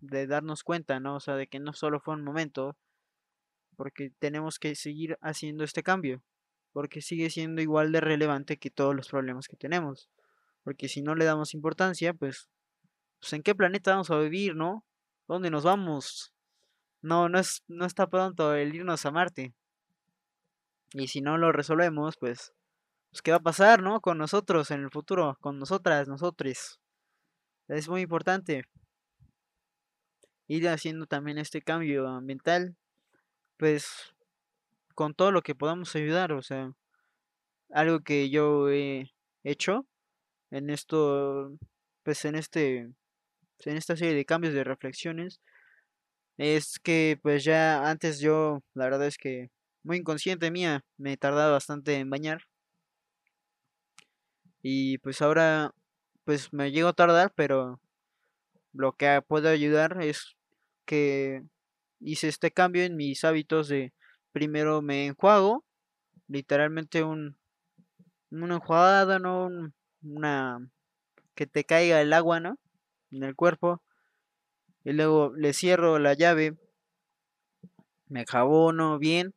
[0.00, 1.16] de darnos cuenta, ¿no?
[1.16, 2.76] O sea, de que no solo fue un momento,
[3.76, 6.22] porque tenemos que seguir haciendo este cambio,
[6.74, 10.10] porque sigue siendo igual de relevante que todos los problemas que tenemos.
[10.64, 12.50] Porque si no le damos importancia, pues,
[13.20, 14.84] pues ¿en qué planeta vamos a vivir, no?
[15.28, 16.34] ¿Dónde nos vamos?
[17.00, 19.54] No, no, es, no está pronto el irnos a Marte.
[20.92, 22.52] Y si no lo resolvemos, pues,
[23.10, 24.00] pues ¿qué va a pasar, no?
[24.00, 26.80] Con nosotros en el futuro, con nosotras, nosotros.
[27.68, 28.64] Es muy importante
[30.48, 32.76] ir haciendo también este cambio ambiental,
[33.58, 34.13] pues,
[34.94, 36.72] con todo lo que podamos ayudar, o sea,
[37.70, 39.10] algo que yo he
[39.42, 39.86] hecho
[40.50, 41.56] en esto,
[42.04, 45.40] pues en este, en esta serie de cambios de reflexiones,
[46.38, 49.50] es que pues ya antes yo, la verdad es que
[49.82, 52.42] muy inconsciente mía, me tardaba bastante en bañar.
[54.62, 55.72] Y pues ahora
[56.24, 57.80] pues me llego a tardar, pero
[58.72, 60.36] lo que puedo ayudar es
[60.86, 61.42] que
[62.00, 63.92] hice este cambio en mis hábitos de
[64.34, 65.64] primero me enjuago,
[66.28, 67.36] literalmente un
[68.30, 69.48] una enjuagada, no
[70.02, 70.58] una
[71.36, 72.58] que te caiga el agua, ¿no?
[73.12, 73.80] En el cuerpo
[74.84, 76.56] y luego le cierro la llave,
[78.08, 79.34] me jabono bien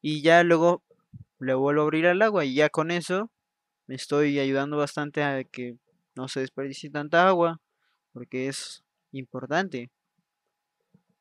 [0.00, 0.82] y ya luego
[1.38, 3.30] le vuelvo a abrir el agua y ya con eso
[3.86, 5.76] me estoy ayudando bastante a que
[6.16, 7.60] no se desperdicie tanta agua
[8.12, 8.82] porque es
[9.12, 9.90] importante.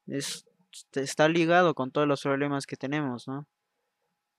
[0.08, 0.46] Es,
[0.94, 3.48] está ligado con todos los problemas que tenemos, ¿no?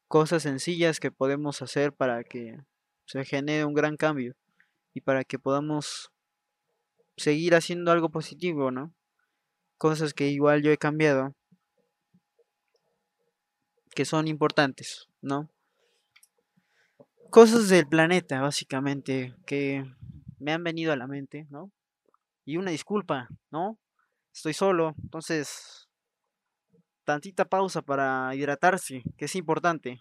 [0.08, 2.58] Cosas sencillas que podemos hacer para que
[3.06, 4.34] se genere un gran cambio
[4.94, 6.12] y para que podamos
[7.16, 8.92] seguir haciendo algo positivo, ¿no?
[9.78, 11.34] Cosas que igual yo he cambiado,
[13.94, 15.50] que son importantes, ¿no?
[17.30, 19.84] Cosas del planeta, básicamente, que
[20.38, 21.70] me han venido a la mente, ¿no?
[22.44, 23.78] Y una disculpa, ¿no?
[24.32, 25.88] Estoy solo, entonces,
[27.04, 30.00] tantita pausa para hidratarse, que es importante.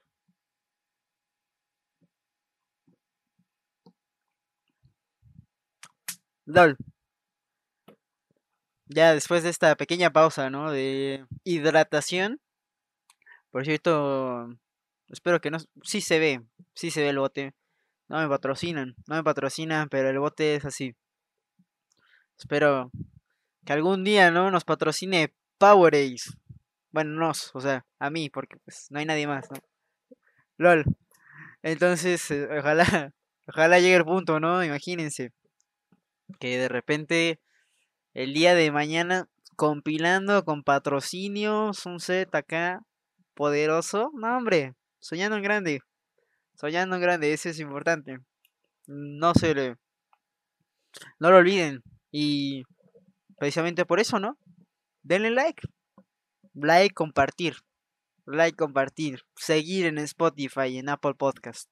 [6.46, 6.78] LOL.
[8.88, 10.72] Ya después de esta pequeña pausa, ¿no?
[10.72, 12.42] De hidratación.
[13.52, 14.50] Por cierto,
[15.10, 15.60] espero que no...
[15.84, 16.42] Sí se ve,
[16.74, 17.54] sí se ve el bote.
[18.10, 20.96] No me patrocinan, no me patrocinan, pero el bote es así.
[22.38, 22.92] Espero
[23.66, 24.52] que algún día, ¿no?
[24.52, 26.32] Nos patrocine Power Ace.
[26.92, 29.58] Bueno, nos, o sea, a mí, porque pues no hay nadie más, ¿no?
[30.58, 30.86] LOL.
[31.64, 33.14] Entonces, eh, ojalá,
[33.48, 34.64] ojalá llegue el punto, ¿no?
[34.64, 35.32] Imagínense.
[36.40, 37.40] Que de repente,
[38.14, 42.82] el día de mañana, compilando con patrocinios, un set acá,
[43.36, 44.12] poderoso.
[44.14, 45.82] No, hombre, soñando en grande.
[46.56, 48.20] Soñando en grande, eso es importante.
[48.88, 49.76] No se le...
[51.20, 51.82] No lo olviden.
[52.12, 52.64] Y
[53.38, 54.38] precisamente por eso, ¿no?
[55.04, 55.68] Denle like.
[56.54, 57.56] Like, compartir.
[58.26, 59.22] Like, compartir.
[59.36, 61.70] Seguir en Spotify y en Apple Podcast.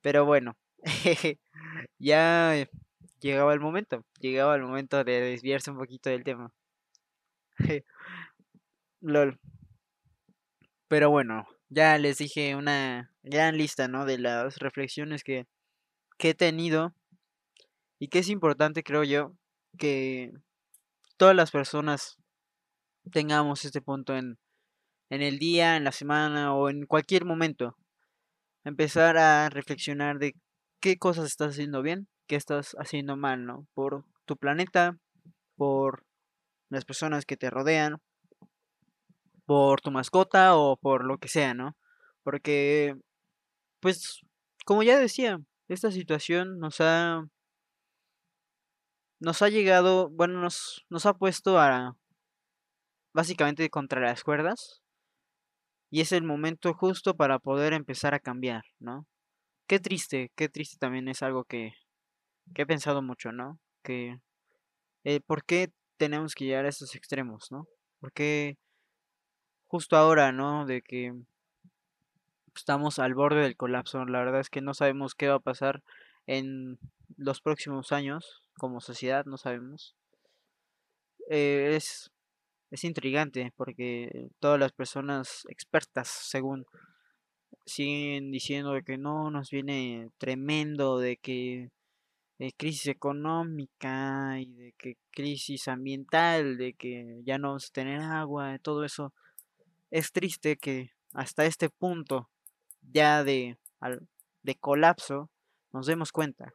[0.00, 0.56] Pero bueno.
[1.98, 2.68] ya
[3.20, 4.04] llegaba el momento.
[4.18, 6.52] Llegaba el momento de desviarse un poquito del tema.
[9.00, 9.38] LOL.
[10.88, 14.04] Pero bueno, ya les dije una gran lista, ¿no?
[14.04, 15.46] De las reflexiones que,
[16.18, 16.94] que he tenido.
[18.00, 19.36] Y que es importante, creo yo,
[19.78, 20.32] que
[21.18, 22.16] todas las personas
[23.10, 24.38] tengamos este punto en,
[25.10, 27.76] en el día, en la semana o en cualquier momento.
[28.64, 30.34] Empezar a reflexionar de
[30.80, 33.66] qué cosas estás haciendo bien, qué estás haciendo mal, ¿no?
[33.74, 34.98] Por tu planeta,
[35.56, 36.04] por
[36.70, 38.00] las personas que te rodean,
[39.46, 41.76] por tu mascota o por lo que sea, ¿no?
[42.22, 42.94] Porque,
[43.80, 44.20] pues,
[44.64, 47.24] como ya decía, esta situación nos ha
[49.20, 51.96] nos ha llegado, bueno, nos, nos ha puesto a
[53.12, 54.82] básicamente contra las cuerdas
[55.90, 59.06] y es el momento justo para poder empezar a cambiar, ¿no?
[59.66, 61.74] Qué triste, qué triste también es algo que,
[62.54, 63.58] que he pensado mucho, ¿no?
[63.82, 64.18] Que,
[65.04, 67.66] eh, ¿por qué tenemos que llegar a estos extremos, ¿no?
[68.00, 68.56] Porque
[69.66, 70.66] justo ahora, ¿no?
[70.66, 71.12] De que
[72.54, 74.04] estamos al borde del colapso.
[74.04, 75.82] La verdad es que no sabemos qué va a pasar
[76.26, 76.78] en
[77.16, 79.96] los próximos años como sociedad, no sabemos.
[81.28, 82.10] Eh, es,
[82.70, 86.66] es intrigante porque todas las personas expertas, según,
[87.66, 91.70] siguen diciendo de que no, nos viene tremendo, de que
[92.38, 98.00] de crisis económica y de que crisis ambiental, de que ya no vamos a tener
[98.00, 99.12] agua, todo eso
[99.90, 102.30] es triste que hasta este punto
[102.80, 103.58] ya de,
[104.42, 105.28] de colapso
[105.72, 106.54] nos demos cuenta.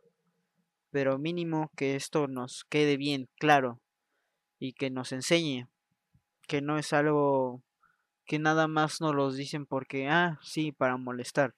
[0.89, 3.79] Pero mínimo que esto nos quede bien claro
[4.57, 5.67] y que nos enseñe
[6.47, 7.61] que no es algo
[8.25, 11.53] que nada más nos lo dicen porque, ah, sí, para molestar.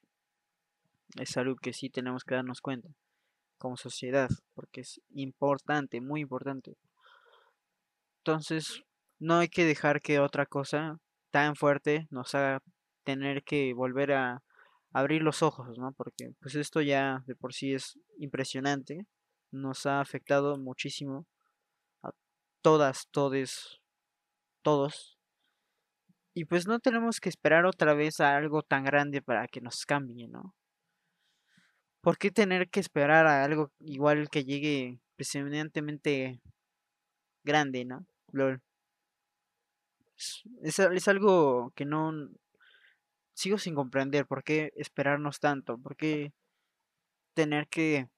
[1.16, 2.88] Es algo que sí tenemos que darnos cuenta
[3.58, 6.76] como sociedad, porque es importante, muy importante.
[8.18, 8.82] Entonces,
[9.18, 10.98] no hay que dejar que otra cosa
[11.30, 12.62] tan fuerte nos haga
[13.04, 14.42] tener que volver a
[14.92, 15.92] abrir los ojos, ¿no?
[15.92, 19.06] Porque pues esto ya de por sí es impresionante,
[19.50, 21.26] nos ha afectado muchísimo
[22.02, 22.10] a
[22.62, 23.80] todas, todes,
[24.62, 25.18] todos.
[26.34, 29.84] Y pues no tenemos que esperar otra vez a algo tan grande para que nos
[29.84, 30.54] cambie, ¿no?
[32.00, 36.40] ¿Por qué tener que esperar a algo igual que llegue presencialmente
[37.42, 38.06] grande, ¿no?
[40.62, 42.12] Es, es algo que no
[43.34, 44.26] sigo sin comprender.
[44.26, 45.78] ¿Por qué esperarnos tanto?
[45.78, 46.32] ¿Por qué
[47.34, 48.08] tener que,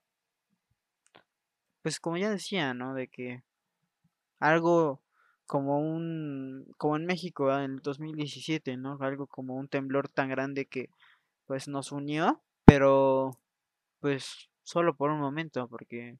[1.82, 2.95] pues como ya decía, ¿no?
[2.95, 3.43] De que
[4.38, 5.03] algo
[5.51, 8.96] como un, como en México en el 2017, ¿no?
[9.01, 10.90] Algo como un temblor tan grande que
[11.46, 13.32] pues nos unió, pero
[14.01, 16.18] pues solo por un momento, porque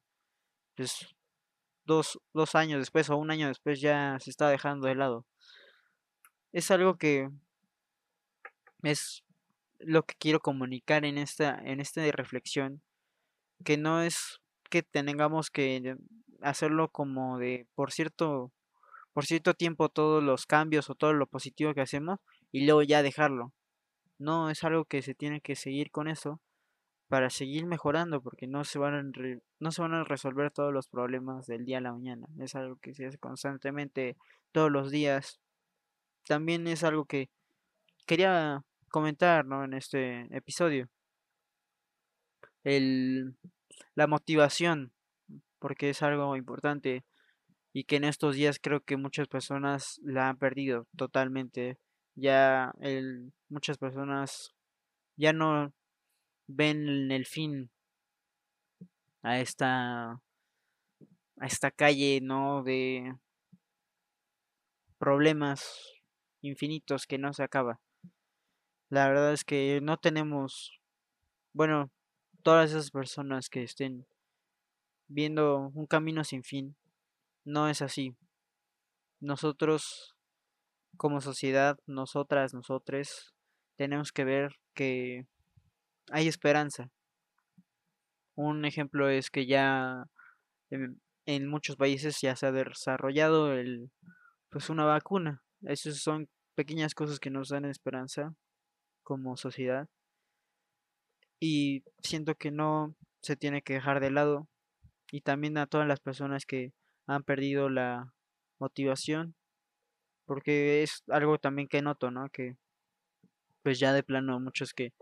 [0.77, 1.15] pues
[1.85, 5.27] dos, dos años después o un año después ya se está dejando de lado
[6.53, 7.31] es algo que
[8.83, 9.23] es
[9.79, 12.83] lo que quiero comunicar en esta, en esta reflexión,
[13.65, 15.97] que no es que tengamos que
[16.43, 18.53] hacerlo como de por cierto,
[19.21, 22.21] por cierto tiempo todos los cambios o todo lo positivo que hacemos
[22.53, 23.53] y luego ya dejarlo.
[24.17, 26.41] No es algo que se tiene que seguir con eso
[27.07, 29.03] para seguir mejorando porque no se van a
[29.59, 32.29] no se van a resolver todos los problemas del día a la mañana.
[32.39, 34.17] Es algo que se hace constantemente
[34.53, 35.39] todos los días
[36.27, 37.29] también es algo que
[38.07, 39.65] quería comentar ¿no?
[39.65, 40.89] en este episodio.
[42.65, 43.35] El,
[43.95, 44.93] la motivación,
[45.59, 47.05] porque es algo importante
[47.73, 51.79] y que en estos días creo que muchas personas la han perdido totalmente.
[52.15, 54.55] Ya el, muchas personas
[55.17, 55.73] ya no
[56.47, 57.71] ven el fin
[59.23, 60.21] a esta
[61.41, 62.63] a esta calle, ¿no?
[62.63, 63.15] De
[64.99, 65.81] problemas
[66.43, 67.81] infinitos que no se acaba.
[68.91, 70.81] La verdad es que no tenemos,
[71.55, 71.91] bueno,
[72.43, 74.07] todas esas personas que estén
[75.09, 76.77] viendo un camino sin fin,
[77.51, 78.17] no es así.
[79.21, 80.15] Nosotros,
[80.97, 83.35] como sociedad, nosotras, nosotres,
[83.77, 85.27] tenemos que ver que
[86.11, 86.91] hay esperanza.
[88.37, 90.05] Un ejemplo es que ya
[90.71, 93.91] en, en muchos países ya se ha desarrollado el,
[94.49, 95.43] pues una vacuna.
[95.63, 98.35] Esas son pequeñas cosas que nos dan esperanza
[99.03, 99.89] como sociedad.
[101.41, 104.49] Y siento que no se tiene que dejar de lado.
[105.11, 106.73] Y también a todas las personas que
[107.11, 108.13] han perdido la
[108.59, 109.35] motivación.
[110.27, 112.29] Porque es algo también que noto, ¿no?
[112.31, 112.57] Que
[113.63, 114.93] pues ya de plano muchos que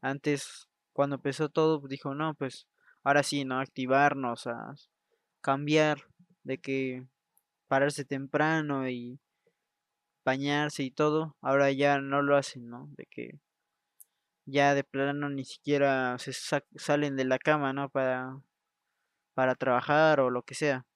[0.00, 2.66] antes cuando empezó todo dijo, no, pues
[3.04, 3.60] ahora sí, ¿no?
[3.60, 4.74] Activarnos, a
[5.40, 6.04] cambiar
[6.42, 7.06] de que
[7.68, 9.20] pararse temprano y
[10.24, 12.88] bañarse y todo, ahora ya no lo hacen, ¿no?
[12.96, 13.38] De que
[14.46, 17.90] ya de plano ni siquiera se salen de la cama, ¿no?
[17.90, 18.40] Para,
[19.34, 20.86] para trabajar o lo que sea.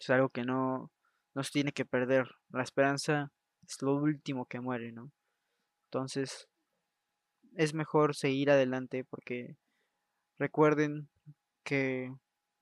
[0.00, 0.90] Es algo que no
[1.34, 2.26] nos tiene que perder.
[2.48, 3.32] La esperanza
[3.68, 5.12] es lo último que muere, ¿no?
[5.84, 6.48] Entonces,
[7.54, 9.56] es mejor seguir adelante porque
[10.38, 11.10] recuerden
[11.64, 12.12] que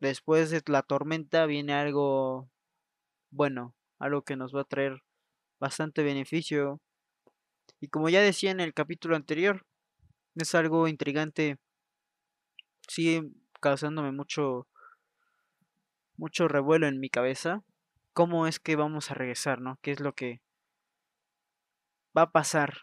[0.00, 2.50] después de la tormenta viene algo
[3.30, 5.02] bueno, algo que nos va a traer
[5.60, 6.80] bastante beneficio.
[7.80, 9.64] Y como ya decía en el capítulo anterior,
[10.34, 11.58] es algo intrigante,
[12.88, 13.30] sigue
[13.60, 14.66] causándome mucho
[16.18, 17.62] mucho revuelo en mi cabeza.
[18.12, 19.78] ¿Cómo es que vamos a regresar, no?
[19.80, 20.42] ¿Qué es lo que
[22.16, 22.74] va a pasar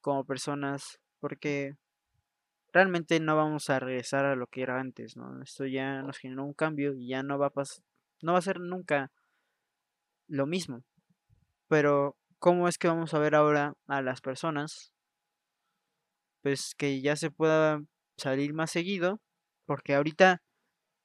[0.00, 0.98] como personas?
[1.20, 1.76] Porque
[2.72, 5.42] realmente no vamos a regresar a lo que era antes, ¿no?
[5.42, 7.84] Esto ya nos generó un cambio y ya no va a pasar,
[8.22, 9.12] no va a ser nunca
[10.26, 10.82] lo mismo.
[11.68, 14.92] Pero, ¿cómo es que vamos a ver ahora a las personas?
[16.42, 17.82] Pues que ya se pueda
[18.16, 19.20] salir más seguido,
[19.66, 20.42] porque ahorita,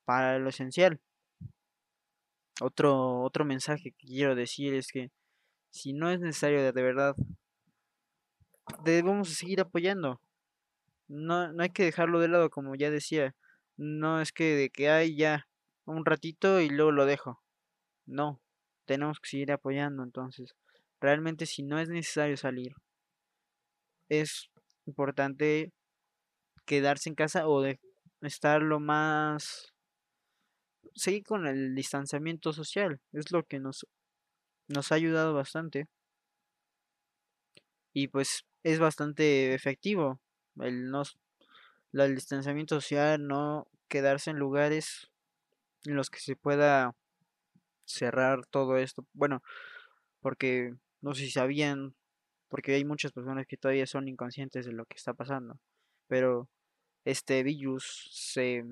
[0.06, 1.02] para lo esencial,
[2.62, 5.12] otro, otro mensaje que quiero decir es que
[5.70, 7.16] si no es necesario de, verdad,
[8.84, 10.22] debemos seguir apoyando.
[11.08, 13.36] No, no hay que dejarlo de lado, como ya decía.
[13.76, 15.47] No es que de que hay ya
[15.86, 17.41] un ratito y luego lo dejo.
[18.06, 18.39] No,
[18.86, 20.04] tenemos que seguir apoyando.
[20.04, 20.56] Entonces,
[21.01, 22.76] realmente si no es necesario salir,
[24.10, 24.49] es
[24.86, 25.74] importante
[26.66, 27.80] quedarse en casa o de
[28.22, 29.73] estar lo más
[30.96, 33.88] seguir con el distanciamiento social es lo que nos
[34.68, 35.88] nos ha ayudado bastante
[37.94, 40.20] y pues es bastante efectivo
[40.60, 41.04] el no
[41.94, 45.12] el distanciamiento social no quedarse en lugares
[45.86, 46.96] en los que se pueda
[47.86, 49.06] cerrar todo esto.
[49.14, 49.41] Bueno,
[50.22, 51.96] porque no sé si sabían,
[52.50, 55.60] porque hay muchas personas que todavía son inconscientes de lo que está pasando,
[56.08, 56.50] pero
[57.06, 58.66] este virus se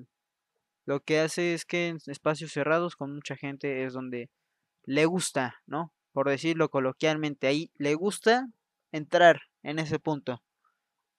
[0.84, 4.30] lo que hace es que en espacios cerrados con mucha gente es donde
[4.84, 5.92] le gusta, ¿no?
[6.12, 8.48] Por decirlo coloquialmente, ahí le gusta
[8.90, 10.42] entrar en ese punto.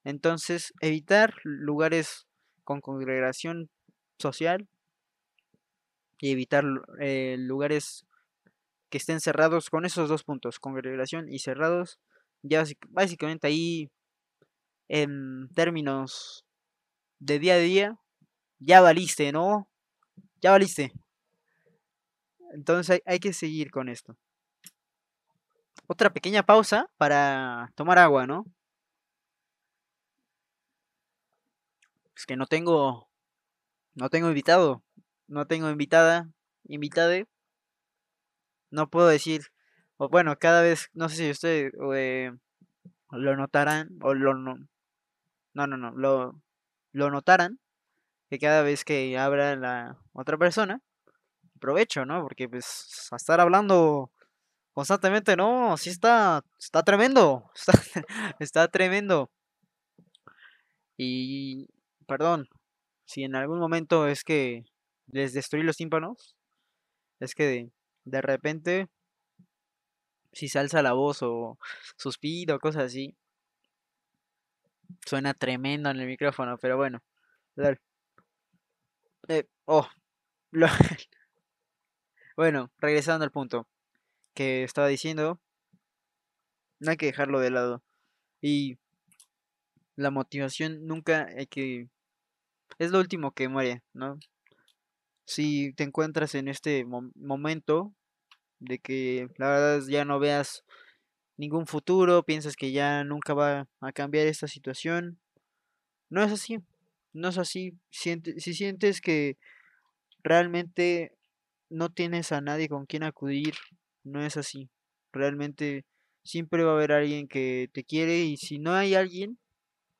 [0.04, 2.28] Entonces, evitar lugares
[2.64, 3.70] con congregación
[4.20, 4.68] social
[6.20, 6.64] y evitar
[7.00, 8.06] eh, lugares
[8.90, 12.00] que estén cerrados con esos dos puntos, congregación y cerrados.
[12.44, 13.90] Ya básicamente ahí
[14.88, 16.46] en términos
[17.20, 18.00] de día a día,
[18.66, 19.68] ya valiste, ¿no?
[20.42, 20.92] Ya valiste.
[22.54, 24.18] Entonces hay, hay que seguir con esto.
[25.88, 28.46] Otra pequeña pausa para tomar agua, ¿no?
[32.16, 33.10] Es que no tengo
[33.96, 34.84] no tengo invitado
[35.28, 36.30] no tengo invitada,
[36.66, 37.28] invitade.
[38.72, 39.48] No puedo decir,
[39.98, 42.32] o bueno, cada vez, no sé si ustedes eh,
[43.12, 44.58] lo notarán, o lo no,
[45.54, 46.42] no, no, no, lo,
[46.92, 47.60] lo notarán,
[48.34, 50.82] que cada vez que abra la otra persona,
[51.56, 52.24] aprovecho, ¿no?
[52.24, 54.12] Porque pues a estar hablando
[54.74, 57.74] constantemente, no, sí está, está tremendo, está,
[58.40, 59.30] está tremendo.
[60.98, 61.70] Y,
[62.08, 62.50] perdón,
[63.06, 64.66] si en algún momento es que
[65.12, 66.36] les destruí los tímpanos,
[67.20, 67.70] es que
[68.04, 68.88] de, repente,
[70.32, 71.60] si se alza la voz o
[71.98, 73.16] suspiro cosas así,
[75.06, 77.04] suena tremendo en el micrófono, pero bueno.
[79.28, 79.88] Eh, oh,
[82.38, 83.68] bueno, regresando al punto
[84.34, 85.40] que estaba diciendo,
[86.80, 87.84] no hay que dejarlo de lado.
[88.42, 88.78] Y
[89.96, 91.90] la motivación nunca hay que...
[92.80, 94.20] Es lo último que muere, ¿no?
[95.26, 97.94] si te encuentras en este momento
[98.60, 100.64] de que la verdad ya no veas
[101.38, 105.20] ningún futuro, piensas que ya nunca va a cambiar esta situación,
[106.10, 106.60] no es así,
[107.14, 107.74] no es así.
[107.90, 109.38] si sientes que
[110.24, 111.16] realmente
[111.70, 113.56] no tienes a nadie con quien acudir,
[114.04, 114.70] no es así.
[115.12, 115.86] Realmente
[116.24, 119.40] siempre va a haber alguien que te quiere y si no hay alguien,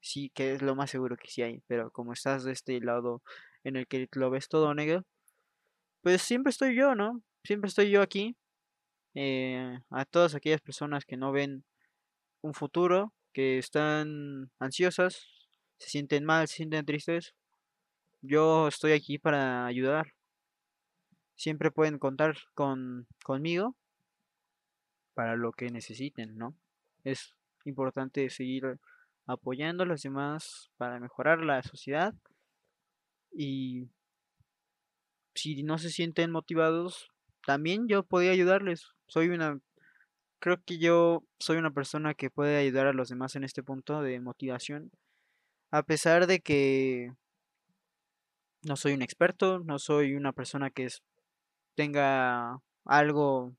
[0.02, 3.22] sí que es lo más seguro que sí hay, pero como estás de este lado
[3.64, 5.04] en el que lo ves todo negro,
[6.02, 7.22] pues siempre estoy yo, ¿no?
[7.44, 8.36] Siempre estoy yo aquí.
[9.16, 11.66] Eh, a todas aquellas personas que no ven
[12.42, 15.28] un futuro, que están ansiosas,
[15.84, 17.36] se sienten mal, se sienten tristes,
[18.22, 20.14] yo estoy aquí para ayudar.
[21.36, 23.76] Siempre pueden contar con conmigo
[25.14, 26.56] para lo que necesiten, ¿no?
[27.04, 28.80] Es importante seguir
[29.28, 32.14] apoyando a los demás para mejorar la sociedad
[33.34, 33.90] y
[35.36, 37.12] si no se sienten motivados,
[37.46, 38.94] también yo podría ayudarles.
[39.08, 39.60] Soy una
[40.40, 44.02] creo que yo soy una persona que puede ayudar a los demás en este punto
[44.02, 44.92] de motivación,
[45.74, 47.12] a pesar de que
[48.62, 50.88] no soy un experto, no soy una persona que
[51.76, 53.56] tenga algo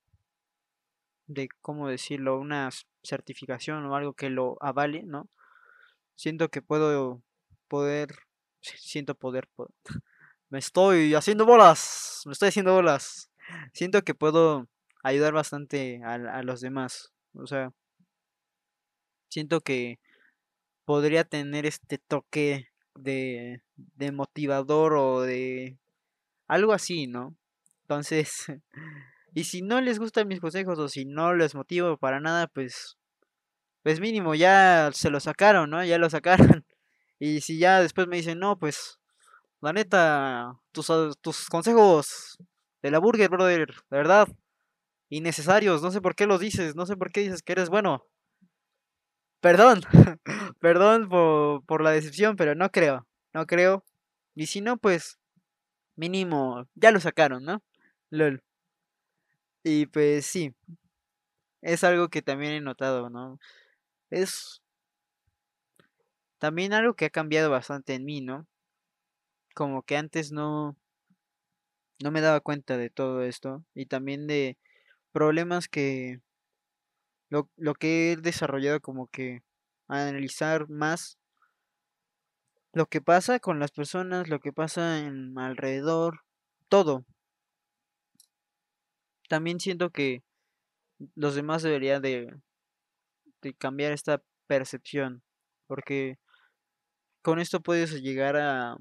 [1.26, 2.70] de, ¿cómo decirlo?, una
[3.02, 5.28] certificación o algo que lo avale, ¿no?
[6.14, 7.20] Siento que puedo
[7.66, 8.14] poder,
[8.60, 9.48] siento poder,
[10.50, 13.32] me estoy haciendo bolas, me estoy haciendo bolas.
[13.72, 14.68] Siento que puedo
[15.02, 17.72] ayudar bastante a los demás, o sea,
[19.28, 19.98] siento que
[20.84, 25.78] podría tener este toque de, de motivador o de
[26.48, 27.36] algo así, ¿no?
[27.82, 28.46] Entonces,
[29.34, 32.96] y si no les gustan mis consejos o si no les motivo para nada, pues,
[33.82, 35.84] pues mínimo ya se lo sacaron, ¿no?
[35.84, 36.64] Ya lo sacaron.
[37.20, 38.98] Y si ya después me dicen, no, pues,
[39.62, 40.88] la neta, tus,
[41.22, 42.36] tus consejos
[42.82, 44.28] de la burger, brother, de verdad,
[45.10, 48.04] innecesarios, no sé por qué los dices, no sé por qué dices que eres bueno.
[49.44, 49.82] Perdón,
[50.58, 53.84] perdón por, por la decepción, pero no creo, no creo.
[54.34, 55.18] Y si no, pues,
[55.96, 57.62] mínimo, ya lo sacaron, ¿no?
[58.08, 58.42] LOL.
[59.62, 60.54] Y pues sí,
[61.60, 63.38] es algo que también he notado, ¿no?
[64.10, 64.62] Es
[66.38, 68.46] también algo que ha cambiado bastante en mí, ¿no?
[69.54, 70.74] Como que antes no,
[72.02, 74.56] no me daba cuenta de todo esto y también de
[75.12, 76.20] problemas que
[77.34, 79.42] lo, lo que he desarrollado como que
[79.88, 81.18] analizar más
[82.72, 86.20] lo que pasa con las personas, lo que pasa en alrededor,
[86.68, 87.04] todo.
[89.28, 90.22] También siento que
[91.16, 92.36] los demás deberían de,
[93.58, 95.22] cambiar esta percepción,
[95.66, 96.18] porque
[97.20, 98.76] con esto puedes llegar a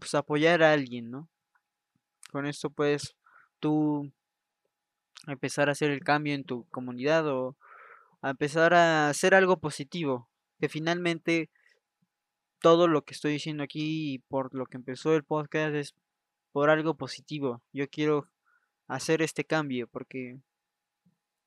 [0.00, 1.28] pues apoyar a alguien, ¿no?
[2.32, 3.14] Con esto puedes
[3.60, 4.12] tú
[5.26, 7.56] empezar a hacer el cambio en tu comunidad o
[8.22, 10.28] a empezar a hacer algo positivo,
[10.60, 11.50] que finalmente
[12.60, 15.94] todo lo que estoy diciendo aquí y por lo que empezó el podcast es
[16.52, 17.62] por algo positivo.
[17.72, 18.28] Yo quiero
[18.86, 20.38] hacer este cambio porque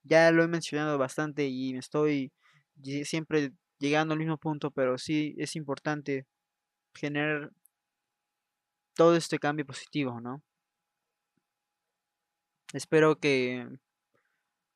[0.04, 2.32] ya lo he mencionado bastante y me estoy
[3.04, 6.26] siempre llegando al mismo punto, pero sí es importante
[6.96, 7.52] generar
[8.96, 10.42] todo este cambio positivo, ¿no?
[12.74, 13.68] Espero que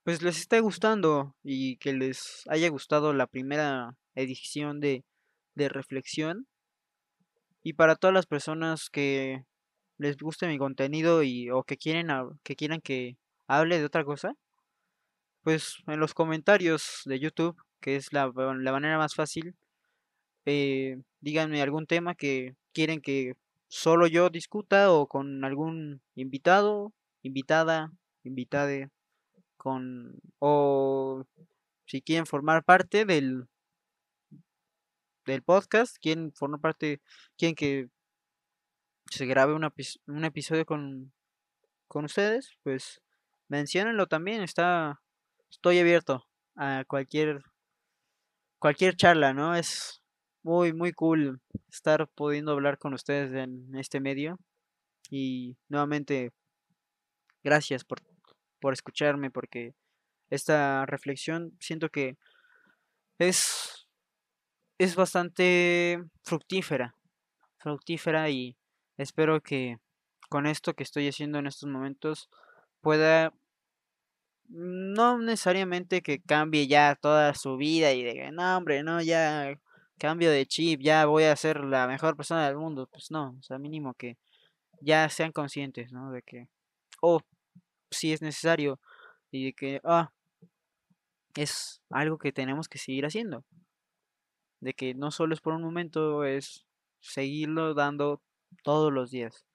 [0.03, 5.03] pues les esté gustando y que les haya gustado la primera edición de,
[5.55, 6.47] de reflexión.
[7.63, 9.43] Y para todas las personas que
[9.97, 12.07] les guste mi contenido y o que quieren
[12.43, 13.17] que quieran que
[13.47, 14.35] hable de otra cosa,
[15.41, 19.55] pues en los comentarios de YouTube, que es la, la manera más fácil,
[20.45, 23.33] eh, díganme algún tema que quieren que
[23.67, 26.93] solo yo discuta o con algún invitado,
[27.27, 27.91] invitada,
[28.23, 28.89] invitade,
[29.57, 31.23] con o
[31.85, 33.47] si quieren formar parte del
[35.25, 37.01] del podcast, quieren formar parte,
[37.37, 37.89] quieren que
[39.11, 41.13] se grabe un episodio con,
[41.87, 43.01] con ustedes, pues
[43.49, 45.01] menciónenlo también, está
[45.49, 46.25] estoy abierto
[46.55, 47.41] a cualquier
[48.59, 49.55] cualquier charla, ¿no?
[49.55, 50.01] Es
[50.43, 54.39] muy muy cool estar pudiendo hablar con ustedes en este medio
[55.09, 56.31] y nuevamente
[57.47, 58.01] gracias por,
[58.59, 59.73] por escucharme porque
[60.29, 62.17] esta reflexión siento que
[63.19, 63.87] es
[64.79, 66.93] es bastante fructífera,
[67.57, 68.57] fructífera y
[68.97, 69.77] espero que
[70.29, 72.29] con esto que estoy haciendo en estos momentos
[72.81, 73.33] pueda
[74.49, 79.57] no necesariamente que cambie ya toda su vida y de no hombre, no, ya
[79.97, 83.43] cambio de chip, ya voy a ser la mejor persona del mundo, pues no, o
[83.43, 84.17] sea, mínimo que
[84.81, 86.11] ya sean conscientes, ¿no?
[86.11, 86.47] De que,
[87.01, 87.21] oh,
[87.91, 88.79] sí es necesario
[89.31, 90.11] y de que, ah,
[91.35, 93.45] es algo que tenemos que seguir haciendo.
[94.59, 96.65] De que no solo es por un momento, es
[96.99, 98.21] seguirlo dando
[98.63, 99.45] todos los días.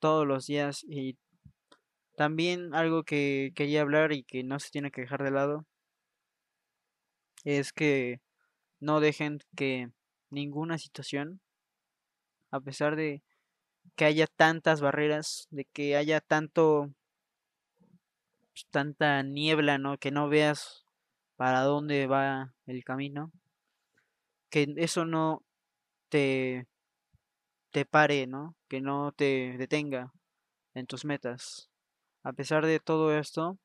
[0.00, 0.84] Todos los días.
[0.88, 1.16] Y
[2.16, 5.66] también algo que quería hablar y que no se tiene que dejar de lado
[7.44, 8.20] es que
[8.80, 9.90] no dejen que
[10.30, 11.40] ninguna situación,
[12.50, 13.22] a pesar de
[13.94, 16.90] que haya tantas barreras, de que haya tanto
[18.56, 19.98] pues, tanta niebla, ¿no?
[19.98, 20.86] Que no veas
[21.36, 23.30] para dónde va el camino,
[24.48, 25.42] que eso no
[26.08, 26.66] te
[27.70, 28.56] te pare, ¿no?
[28.68, 30.10] Que no te detenga
[30.72, 31.68] en tus metas.
[32.22, 33.58] A pesar de todo esto,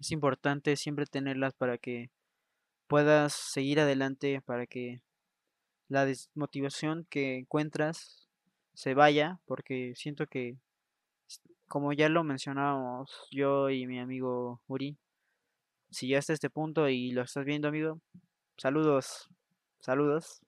[0.00, 2.10] es importante siempre tenerlas para que
[2.86, 5.02] puedas seguir adelante, para que
[5.88, 8.30] la desmotivación que encuentras
[8.72, 10.56] se vaya, porque siento que,
[11.68, 14.96] como ya lo mencionábamos yo y mi amigo Uri,
[15.90, 18.00] si ya está este punto y lo estás viendo, amigo,
[18.56, 19.28] saludos,
[19.80, 20.42] saludos.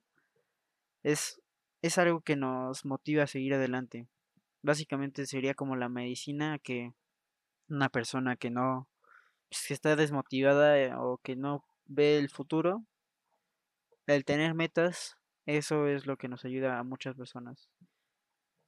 [1.03, 1.41] Es,
[1.83, 4.09] es algo que nos motiva a seguir adelante.
[4.62, 6.93] Básicamente sería como la medicina que
[7.69, 8.89] una persona que no
[9.49, 12.85] pues, que está desmotivada eh, o que no ve el futuro,
[14.07, 17.69] el tener metas, eso es lo que nos ayuda a muchas personas.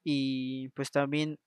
[0.05, 1.39] Y pues también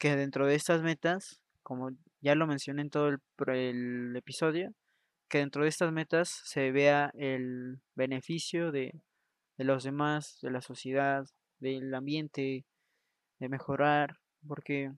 [0.00, 1.90] que dentro de estas metas, como
[2.22, 4.72] ya lo mencioné en todo el, episodio,
[5.28, 8.94] que dentro de estas metas se vea el beneficio de,
[9.58, 11.26] de los demás, de la sociedad,
[11.58, 12.64] del ambiente,
[13.38, 14.16] de mejorar,
[14.48, 14.90] porque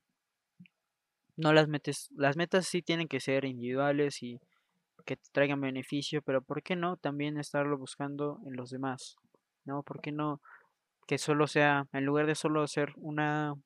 [1.37, 4.39] no las metes, las metas sí tienen que ser individuales y
[5.05, 9.17] que te traigan beneficio, pero ¿por qué no también estarlo buscando en los demás?
[9.65, 9.83] ¿No?
[9.83, 10.41] ¿Por qué no
[11.09, 13.57] que solo sea, en lugar de solo ser una,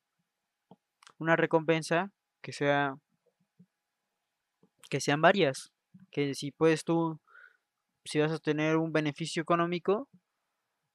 [1.19, 2.11] una recompensa,
[2.41, 2.97] que sea,
[4.89, 5.71] que sean varias?
[6.11, 7.19] Que si puedes tú,
[8.05, 10.07] si vas a tener un beneficio económico,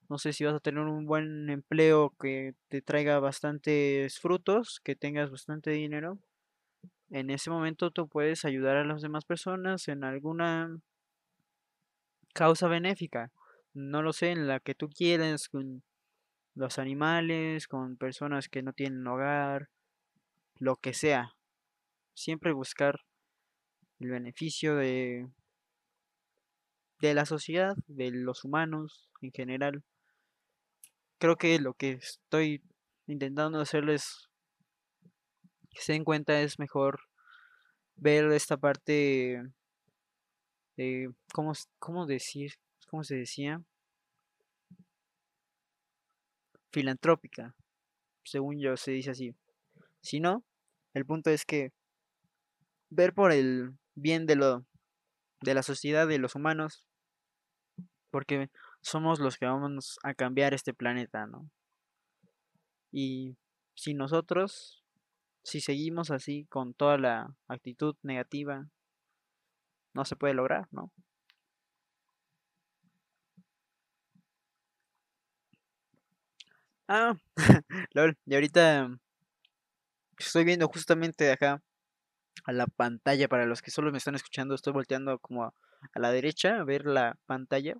[0.09, 4.95] no sé si vas a tener un buen empleo que te traiga bastantes frutos, que
[4.95, 6.19] tengas bastante dinero,
[7.09, 10.75] en ese momento tú puedes ayudar a las demás personas en alguna
[12.33, 13.31] causa benéfica.
[13.73, 15.83] No lo sé, en la que tú quieras, con
[16.55, 19.69] los animales, con personas que no tienen hogar,
[20.59, 21.35] lo que sea.
[22.13, 23.01] Siempre buscar
[23.99, 25.27] el beneficio de,
[26.99, 29.83] de la sociedad, de los humanos en general.
[31.17, 32.61] Creo que lo que estoy
[33.07, 34.29] intentando hacerles
[35.73, 37.01] que se den cuenta es mejor
[37.95, 39.43] ver esta parte
[40.77, 42.53] de cómo, cómo decir,
[42.89, 43.61] cómo se decía,
[46.71, 47.55] filantrópica,
[48.23, 49.35] según yo se dice así.
[50.03, 50.43] Si no,
[50.93, 51.71] el punto es que
[52.91, 54.65] ver por el bien de lo
[55.41, 56.85] de la sociedad de los humanos
[58.11, 58.49] porque
[58.81, 61.49] somos los que vamos a cambiar este planeta, ¿no?
[62.91, 63.35] Y
[63.73, 64.83] si nosotros
[65.43, 68.67] si seguimos así con toda la actitud negativa,
[69.93, 70.91] no se puede lograr, ¿no?
[76.87, 77.15] Ah,
[77.93, 78.89] lol, y ahorita
[80.17, 81.61] estoy viendo justamente acá
[82.45, 85.53] a la pantalla para los que solo me están escuchando, estoy volteando como a,
[85.95, 87.75] la derecha a ver la pantalla.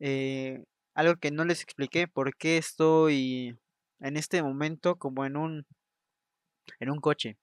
[0.00, 0.64] Eh,
[0.94, 3.58] algo que no les expliqué, por qué estoy
[4.00, 5.66] en este momento como en un
[6.80, 7.36] en un coche.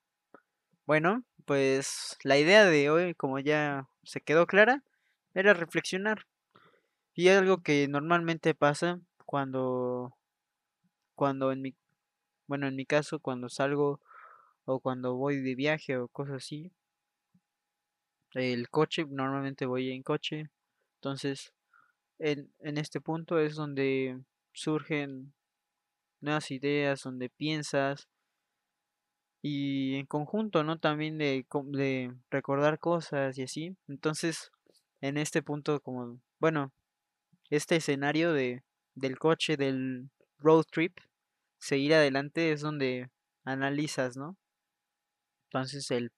[0.85, 4.83] Bueno, pues la idea de hoy, como ya se quedó clara,
[5.33, 6.25] era reflexionar.
[7.15, 10.15] Y algo que normalmente pasa cuando,
[11.15, 11.75] cuando en mi,
[12.53, 13.99] bueno, en mi caso, cuando salgo
[14.65, 16.71] o cuando voy de viaje o cosas así,
[18.35, 20.51] el coche, normalmente voy en coche.
[20.97, 21.51] Entonces,
[22.19, 25.33] en, en este punto es donde surgen
[26.21, 28.07] nuevas ideas, donde piensas,
[29.41, 30.77] y en conjunto, ¿no?
[30.77, 33.75] También de, de recordar cosas y así.
[33.87, 34.51] Entonces,
[35.01, 36.71] en este punto, como, bueno,
[37.49, 38.61] este escenario de,
[38.93, 40.99] del coche, del road trip,
[41.63, 43.09] seguir adelante es donde
[43.45, 44.37] analizas, ¿no?
[45.45, 46.11] Entonces, el,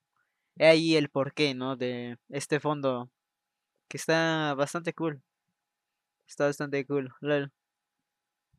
[0.60, 1.76] ahí el porqué, ¿no?
[1.76, 3.12] De este fondo,
[3.88, 5.22] que está bastante cool.
[6.28, 7.14] Está bastante cool.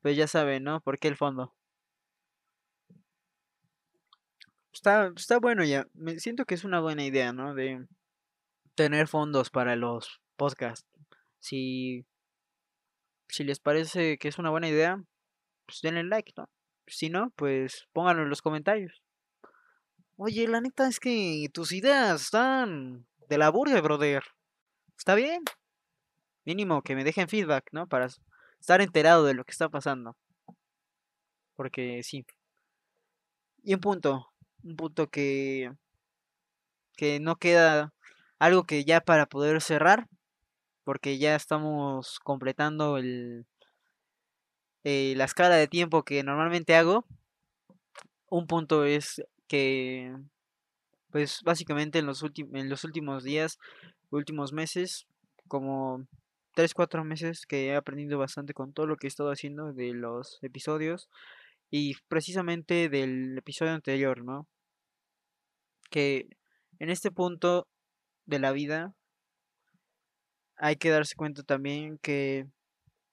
[0.00, 0.80] Pues ya saben, ¿no?
[0.80, 1.54] ¿Por qué el fondo?
[4.72, 5.86] Está, está bueno ya.
[5.94, 7.54] Me siento que es una buena idea, ¿no?
[7.54, 7.84] De
[8.76, 10.86] tener fondos para los podcasts.
[11.40, 12.06] Si,
[13.28, 15.02] si les parece que es una buena idea,
[15.66, 16.48] pues denle like, ¿no?
[16.86, 19.02] Si no, pues pónganlo en los comentarios.
[20.16, 24.22] Oye, la neta es que tus ideas están de la burger, brother.
[24.96, 25.42] Está bien.
[26.44, 27.86] Mínimo que me dejen feedback, ¿no?
[27.86, 28.08] Para
[28.60, 30.16] estar enterado de lo que está pasando.
[31.54, 32.24] Porque sí.
[33.62, 34.28] Y un punto.
[34.62, 35.70] Un punto que.
[36.96, 37.92] Que no queda
[38.38, 40.08] algo que ya para poder cerrar.
[40.84, 43.46] Porque ya estamos completando el.
[44.88, 47.04] Eh, la escala de tiempo que normalmente hago.
[48.30, 50.14] Un punto es que.
[51.10, 53.58] Pues básicamente en los, en los últimos días,
[54.10, 55.06] últimos meses,
[55.48, 56.06] como
[56.54, 59.92] 3, 4 meses que he aprendido bastante con todo lo que he estado haciendo de
[59.92, 61.08] los episodios
[61.70, 64.46] y precisamente del episodio anterior, ¿no?
[65.90, 66.28] Que
[66.78, 67.66] en este punto
[68.26, 68.94] de la vida
[70.56, 72.46] hay que darse cuenta también que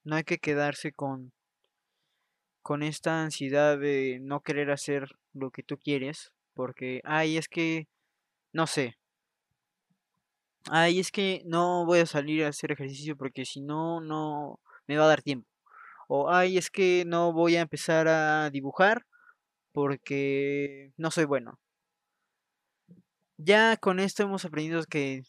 [0.03, 1.31] no hay que quedarse con
[2.63, 7.87] con esta ansiedad de no querer hacer lo que tú quieres, porque ay, es que
[8.53, 8.97] no sé.
[10.69, 14.97] Ay, es que no voy a salir a hacer ejercicio porque si no no me
[14.97, 15.47] va a dar tiempo.
[16.07, 19.05] O ay, es que no voy a empezar a dibujar
[19.73, 21.59] porque no soy bueno.
[23.37, 25.23] Ya con esto hemos aprendido que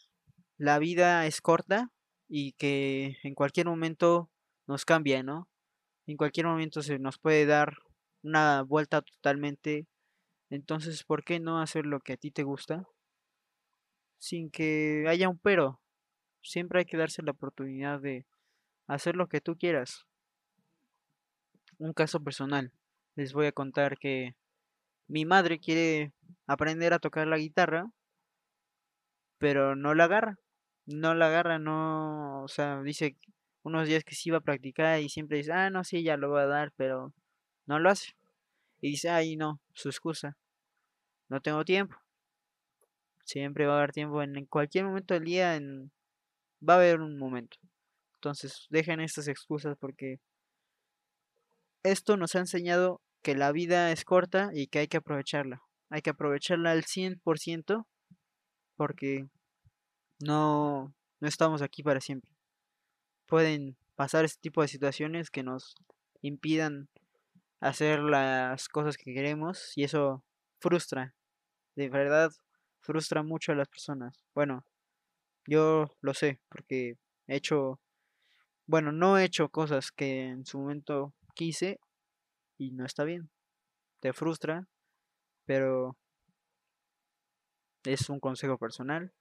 [0.58, 1.90] la vida es corta
[2.28, 4.30] y que en cualquier momento
[4.66, 5.48] nos cambia, ¿no?
[6.06, 7.78] En cualquier momento se nos puede dar
[8.22, 9.86] una vuelta totalmente.
[10.50, 12.86] Entonces, ¿por qué no hacer lo que a ti te gusta?
[14.18, 15.80] Sin que haya un pero.
[16.42, 18.26] Siempre hay que darse la oportunidad de
[18.86, 20.04] hacer lo que tú quieras.
[21.78, 22.72] Un caso personal.
[23.16, 24.34] Les voy a contar que
[25.06, 26.12] mi madre quiere
[26.46, 27.90] aprender a tocar la guitarra,
[29.38, 30.38] pero no la agarra.
[30.86, 33.16] No la agarra, no, o sea, dice
[33.64, 36.28] unos días que sí iba a practicar y siempre dice, ah, no, sí, ya lo
[36.28, 37.12] voy a dar, pero
[37.66, 38.12] no lo hace.
[38.80, 40.36] Y dice, ay, no, su excusa,
[41.28, 41.96] no tengo tiempo.
[43.24, 45.90] Siempre va a haber tiempo, en cualquier momento del día en...
[46.66, 47.56] va a haber un momento.
[48.16, 50.20] Entonces, dejen estas excusas porque
[51.82, 55.62] esto nos ha enseñado que la vida es corta y que hay que aprovecharla.
[55.88, 57.86] Hay que aprovecharla al 100%
[58.76, 59.26] porque
[60.20, 62.33] no, no estamos aquí para siempre.
[63.34, 65.74] Pueden pasar este tipo de situaciones que nos
[66.22, 66.88] impidan
[67.58, 70.22] hacer las cosas que queremos y eso
[70.60, 71.16] frustra.
[71.74, 72.30] De verdad,
[72.78, 74.24] frustra mucho a las personas.
[74.36, 74.64] Bueno,
[75.48, 77.80] yo lo sé porque he hecho,
[78.66, 81.80] bueno, no he hecho cosas que en su momento quise
[82.56, 83.30] y no está bien.
[83.98, 84.68] Te frustra,
[85.44, 85.96] pero
[87.82, 89.12] es un consejo personal.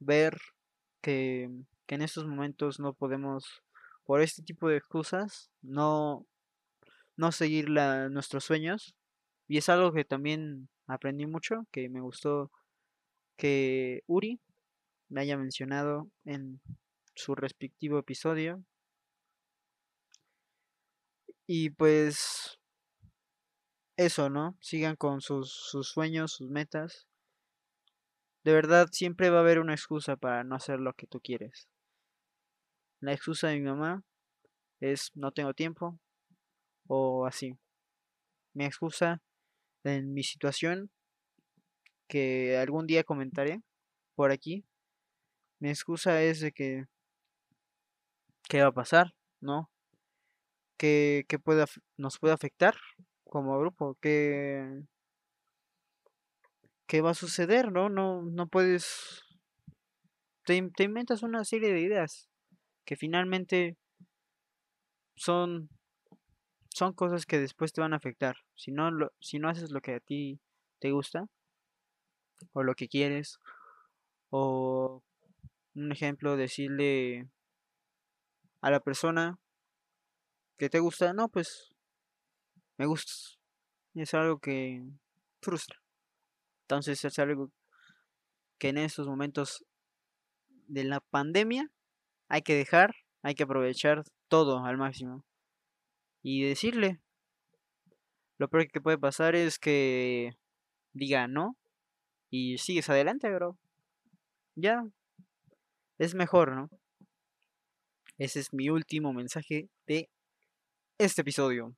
[0.00, 0.38] Ver
[1.00, 1.48] que,
[1.92, 3.62] en estos momentos no podemos,
[4.04, 6.26] por este tipo de excusas, no,
[7.18, 8.94] no seguir nuestros sueños.
[9.46, 12.50] Y es algo que también aprendí mucho, que me gustó
[13.36, 14.40] que Uri
[15.10, 16.62] me haya mencionado en
[17.14, 18.64] su respectivo episodio.
[21.46, 22.58] Y pues
[23.98, 24.56] eso, ¿no?
[24.62, 27.06] Sigan con sus, sus sueños, sus metas.
[28.44, 31.68] De verdad, siempre va a haber una excusa para no hacer lo que tú quieres.
[33.02, 34.04] La excusa de mi mamá
[34.80, 35.98] es no tengo tiempo
[36.86, 37.58] o así.
[38.54, 39.20] Mi excusa
[39.82, 40.88] en mi situación
[42.06, 43.60] que algún día comentaré
[44.14, 44.64] por aquí.
[45.58, 46.84] Mi excusa es de que
[48.48, 49.68] qué va a pasar, ¿no?
[50.76, 51.38] ¿Qué, qué
[51.96, 52.76] nos puede afectar
[53.24, 53.98] como grupo?
[54.00, 54.84] ¿Qué,
[56.86, 57.88] qué va a suceder, no?
[57.88, 59.22] No, no puedes...
[60.44, 62.31] Te, te inventas una serie de ideas
[62.84, 63.76] que finalmente
[65.16, 65.68] son
[66.74, 68.36] son cosas que después te van a afectar.
[68.54, 70.40] Si no, lo, si no haces lo que a ti
[70.78, 71.26] te gusta,
[72.52, 73.38] o lo que quieres,
[74.30, 75.02] o
[75.74, 77.28] un ejemplo, decirle
[78.60, 79.38] a la persona
[80.58, 81.74] que te gusta, no, pues
[82.78, 83.38] me gustas.
[83.94, 84.82] Es algo que
[85.40, 85.82] frustra.
[86.62, 87.50] Entonces es algo
[88.58, 89.64] que en estos momentos
[90.68, 91.70] de la pandemia
[92.32, 95.22] hay que dejar, hay que aprovechar todo al máximo.
[96.22, 96.98] Y decirle,
[98.38, 100.32] lo peor que puede pasar es que
[100.94, 101.58] diga no
[102.30, 103.58] y sigues adelante, bro.
[104.54, 104.82] Ya,
[105.98, 106.70] es mejor, ¿no?
[108.16, 110.08] Ese es mi último mensaje de
[110.96, 111.76] este episodio.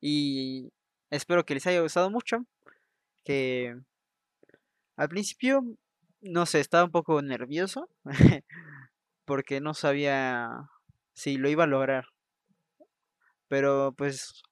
[0.00, 0.72] Y
[1.10, 2.38] espero que les haya gustado mucho.
[3.24, 3.76] Que
[4.96, 5.62] al principio,
[6.22, 7.88] no sé, estaba un poco nervioso.
[9.26, 10.48] porque no sabía
[11.14, 12.06] si lo iba a lograr.
[13.48, 14.42] Pero pues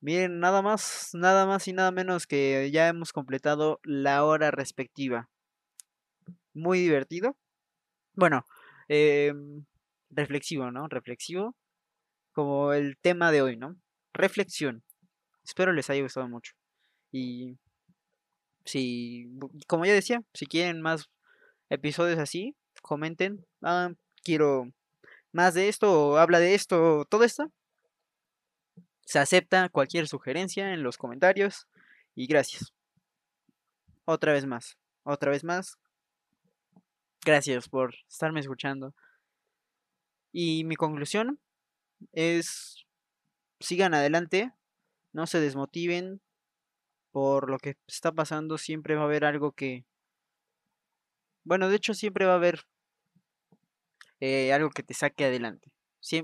[0.00, 5.28] Miren, nada más, nada más y nada menos que ya hemos completado la hora respectiva.
[6.54, 7.36] Muy divertido.
[8.14, 8.44] Bueno,
[8.88, 9.64] em,
[10.10, 10.88] reflexivo, ¿no?
[10.88, 11.56] Reflexivo.
[12.32, 13.76] Como el tema de hoy, ¿no?
[14.14, 14.84] Reflexión.
[15.44, 16.52] Espero les haya gustado mucho.
[17.12, 17.58] Y
[18.64, 19.28] si,
[19.66, 21.10] como ya decía, si quieren más
[21.70, 23.46] episodios así, comenten.
[23.62, 23.90] Ah,
[24.22, 24.72] quiero
[25.32, 27.52] más de esto, o habla de esto, todo esto.
[29.04, 31.66] Se acepta cualquier sugerencia en los comentarios.
[32.14, 32.72] Y gracias.
[34.04, 34.76] Otra vez más.
[35.02, 35.78] Otra vez más.
[37.24, 38.94] Gracias por estarme escuchando.
[40.32, 41.40] Y mi conclusión
[42.12, 42.86] es,
[43.60, 44.52] sigan adelante,
[45.12, 46.20] no se desmotiven
[47.10, 49.84] por lo que está pasando, siempre va a haber algo que...
[51.44, 52.64] Bueno, de hecho siempre va a haber
[54.20, 55.72] eh, algo que te saque adelante.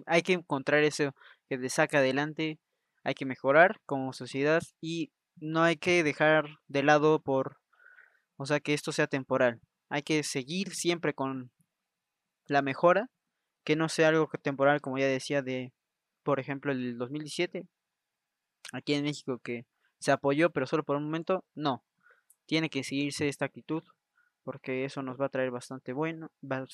[0.07, 1.15] hay que encontrar eso
[1.49, 2.59] que te saque adelante,
[3.05, 7.59] hay que mejorar como sociedad y no hay que dejar de lado por,
[8.37, 9.61] o sea, que esto sea temporal.
[9.91, 11.51] Hay que seguir siempre con
[12.47, 13.11] la mejora,
[13.65, 15.73] que no sea algo temporal, como ya decía, de,
[16.23, 17.67] por ejemplo, el 2017,
[18.73, 19.67] aquí en México, que
[19.99, 21.85] se apoyó, pero solo por un momento, no.
[22.47, 23.83] Tiene que seguirse esta actitud,
[24.45, 26.31] porque eso nos va a traer bastante bueno,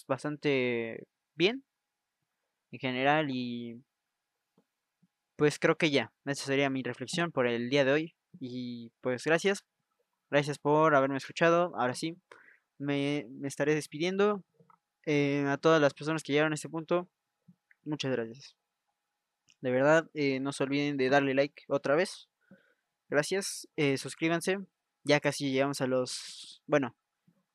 [0.07, 1.65] bastante bien
[2.73, 3.83] en general y
[5.37, 9.25] pues creo que ya, esa sería mi reflexión por el día de hoy y pues
[9.25, 9.65] gracias,
[10.31, 12.17] gracias por haberme escuchado, ahora sí,
[12.79, 14.45] me, estaré despidiendo
[15.07, 17.09] eh, a todas las personas que llegaron a este punto,
[17.85, 18.57] muchas gracias.
[19.61, 22.29] De verdad, eh, no se olviden de darle like otra vez.
[23.11, 24.59] Gracias, eh, suscríbanse.
[25.05, 26.63] Ya casi llegamos a los...
[26.67, 26.97] Bueno,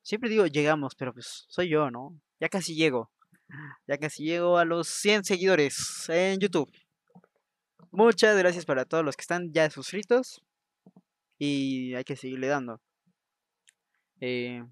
[0.06, 2.18] siempre digo llegamos, pero pues soy yo, ¿no?
[2.40, 3.12] Ya casi llego.
[3.88, 6.72] Ya casi llego a los 100 seguidores en YouTube.
[7.92, 10.42] Muchas gracias para todos los que están ya suscritos.
[11.38, 12.80] Y hay que seguirle dando.
[14.22, 14.64] Eh,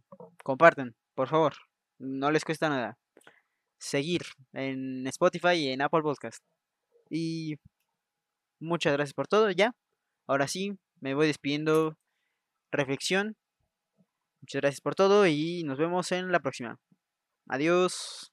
[0.44, 1.54] comparten, por favor.
[2.00, 2.98] No les cuesta nada.
[3.80, 4.22] Seguir
[4.54, 6.44] en Spotify y en Apple Podcast.
[7.10, 7.58] Y
[8.60, 9.52] muchas gracias por todo.
[9.52, 9.76] Ya.
[10.28, 11.98] Ahora sí, me voy despidiendo.
[12.72, 13.36] Reflexión.
[14.44, 16.78] Muchas gracias por todo y nos vemos en la próxima.
[17.48, 18.33] Adiós.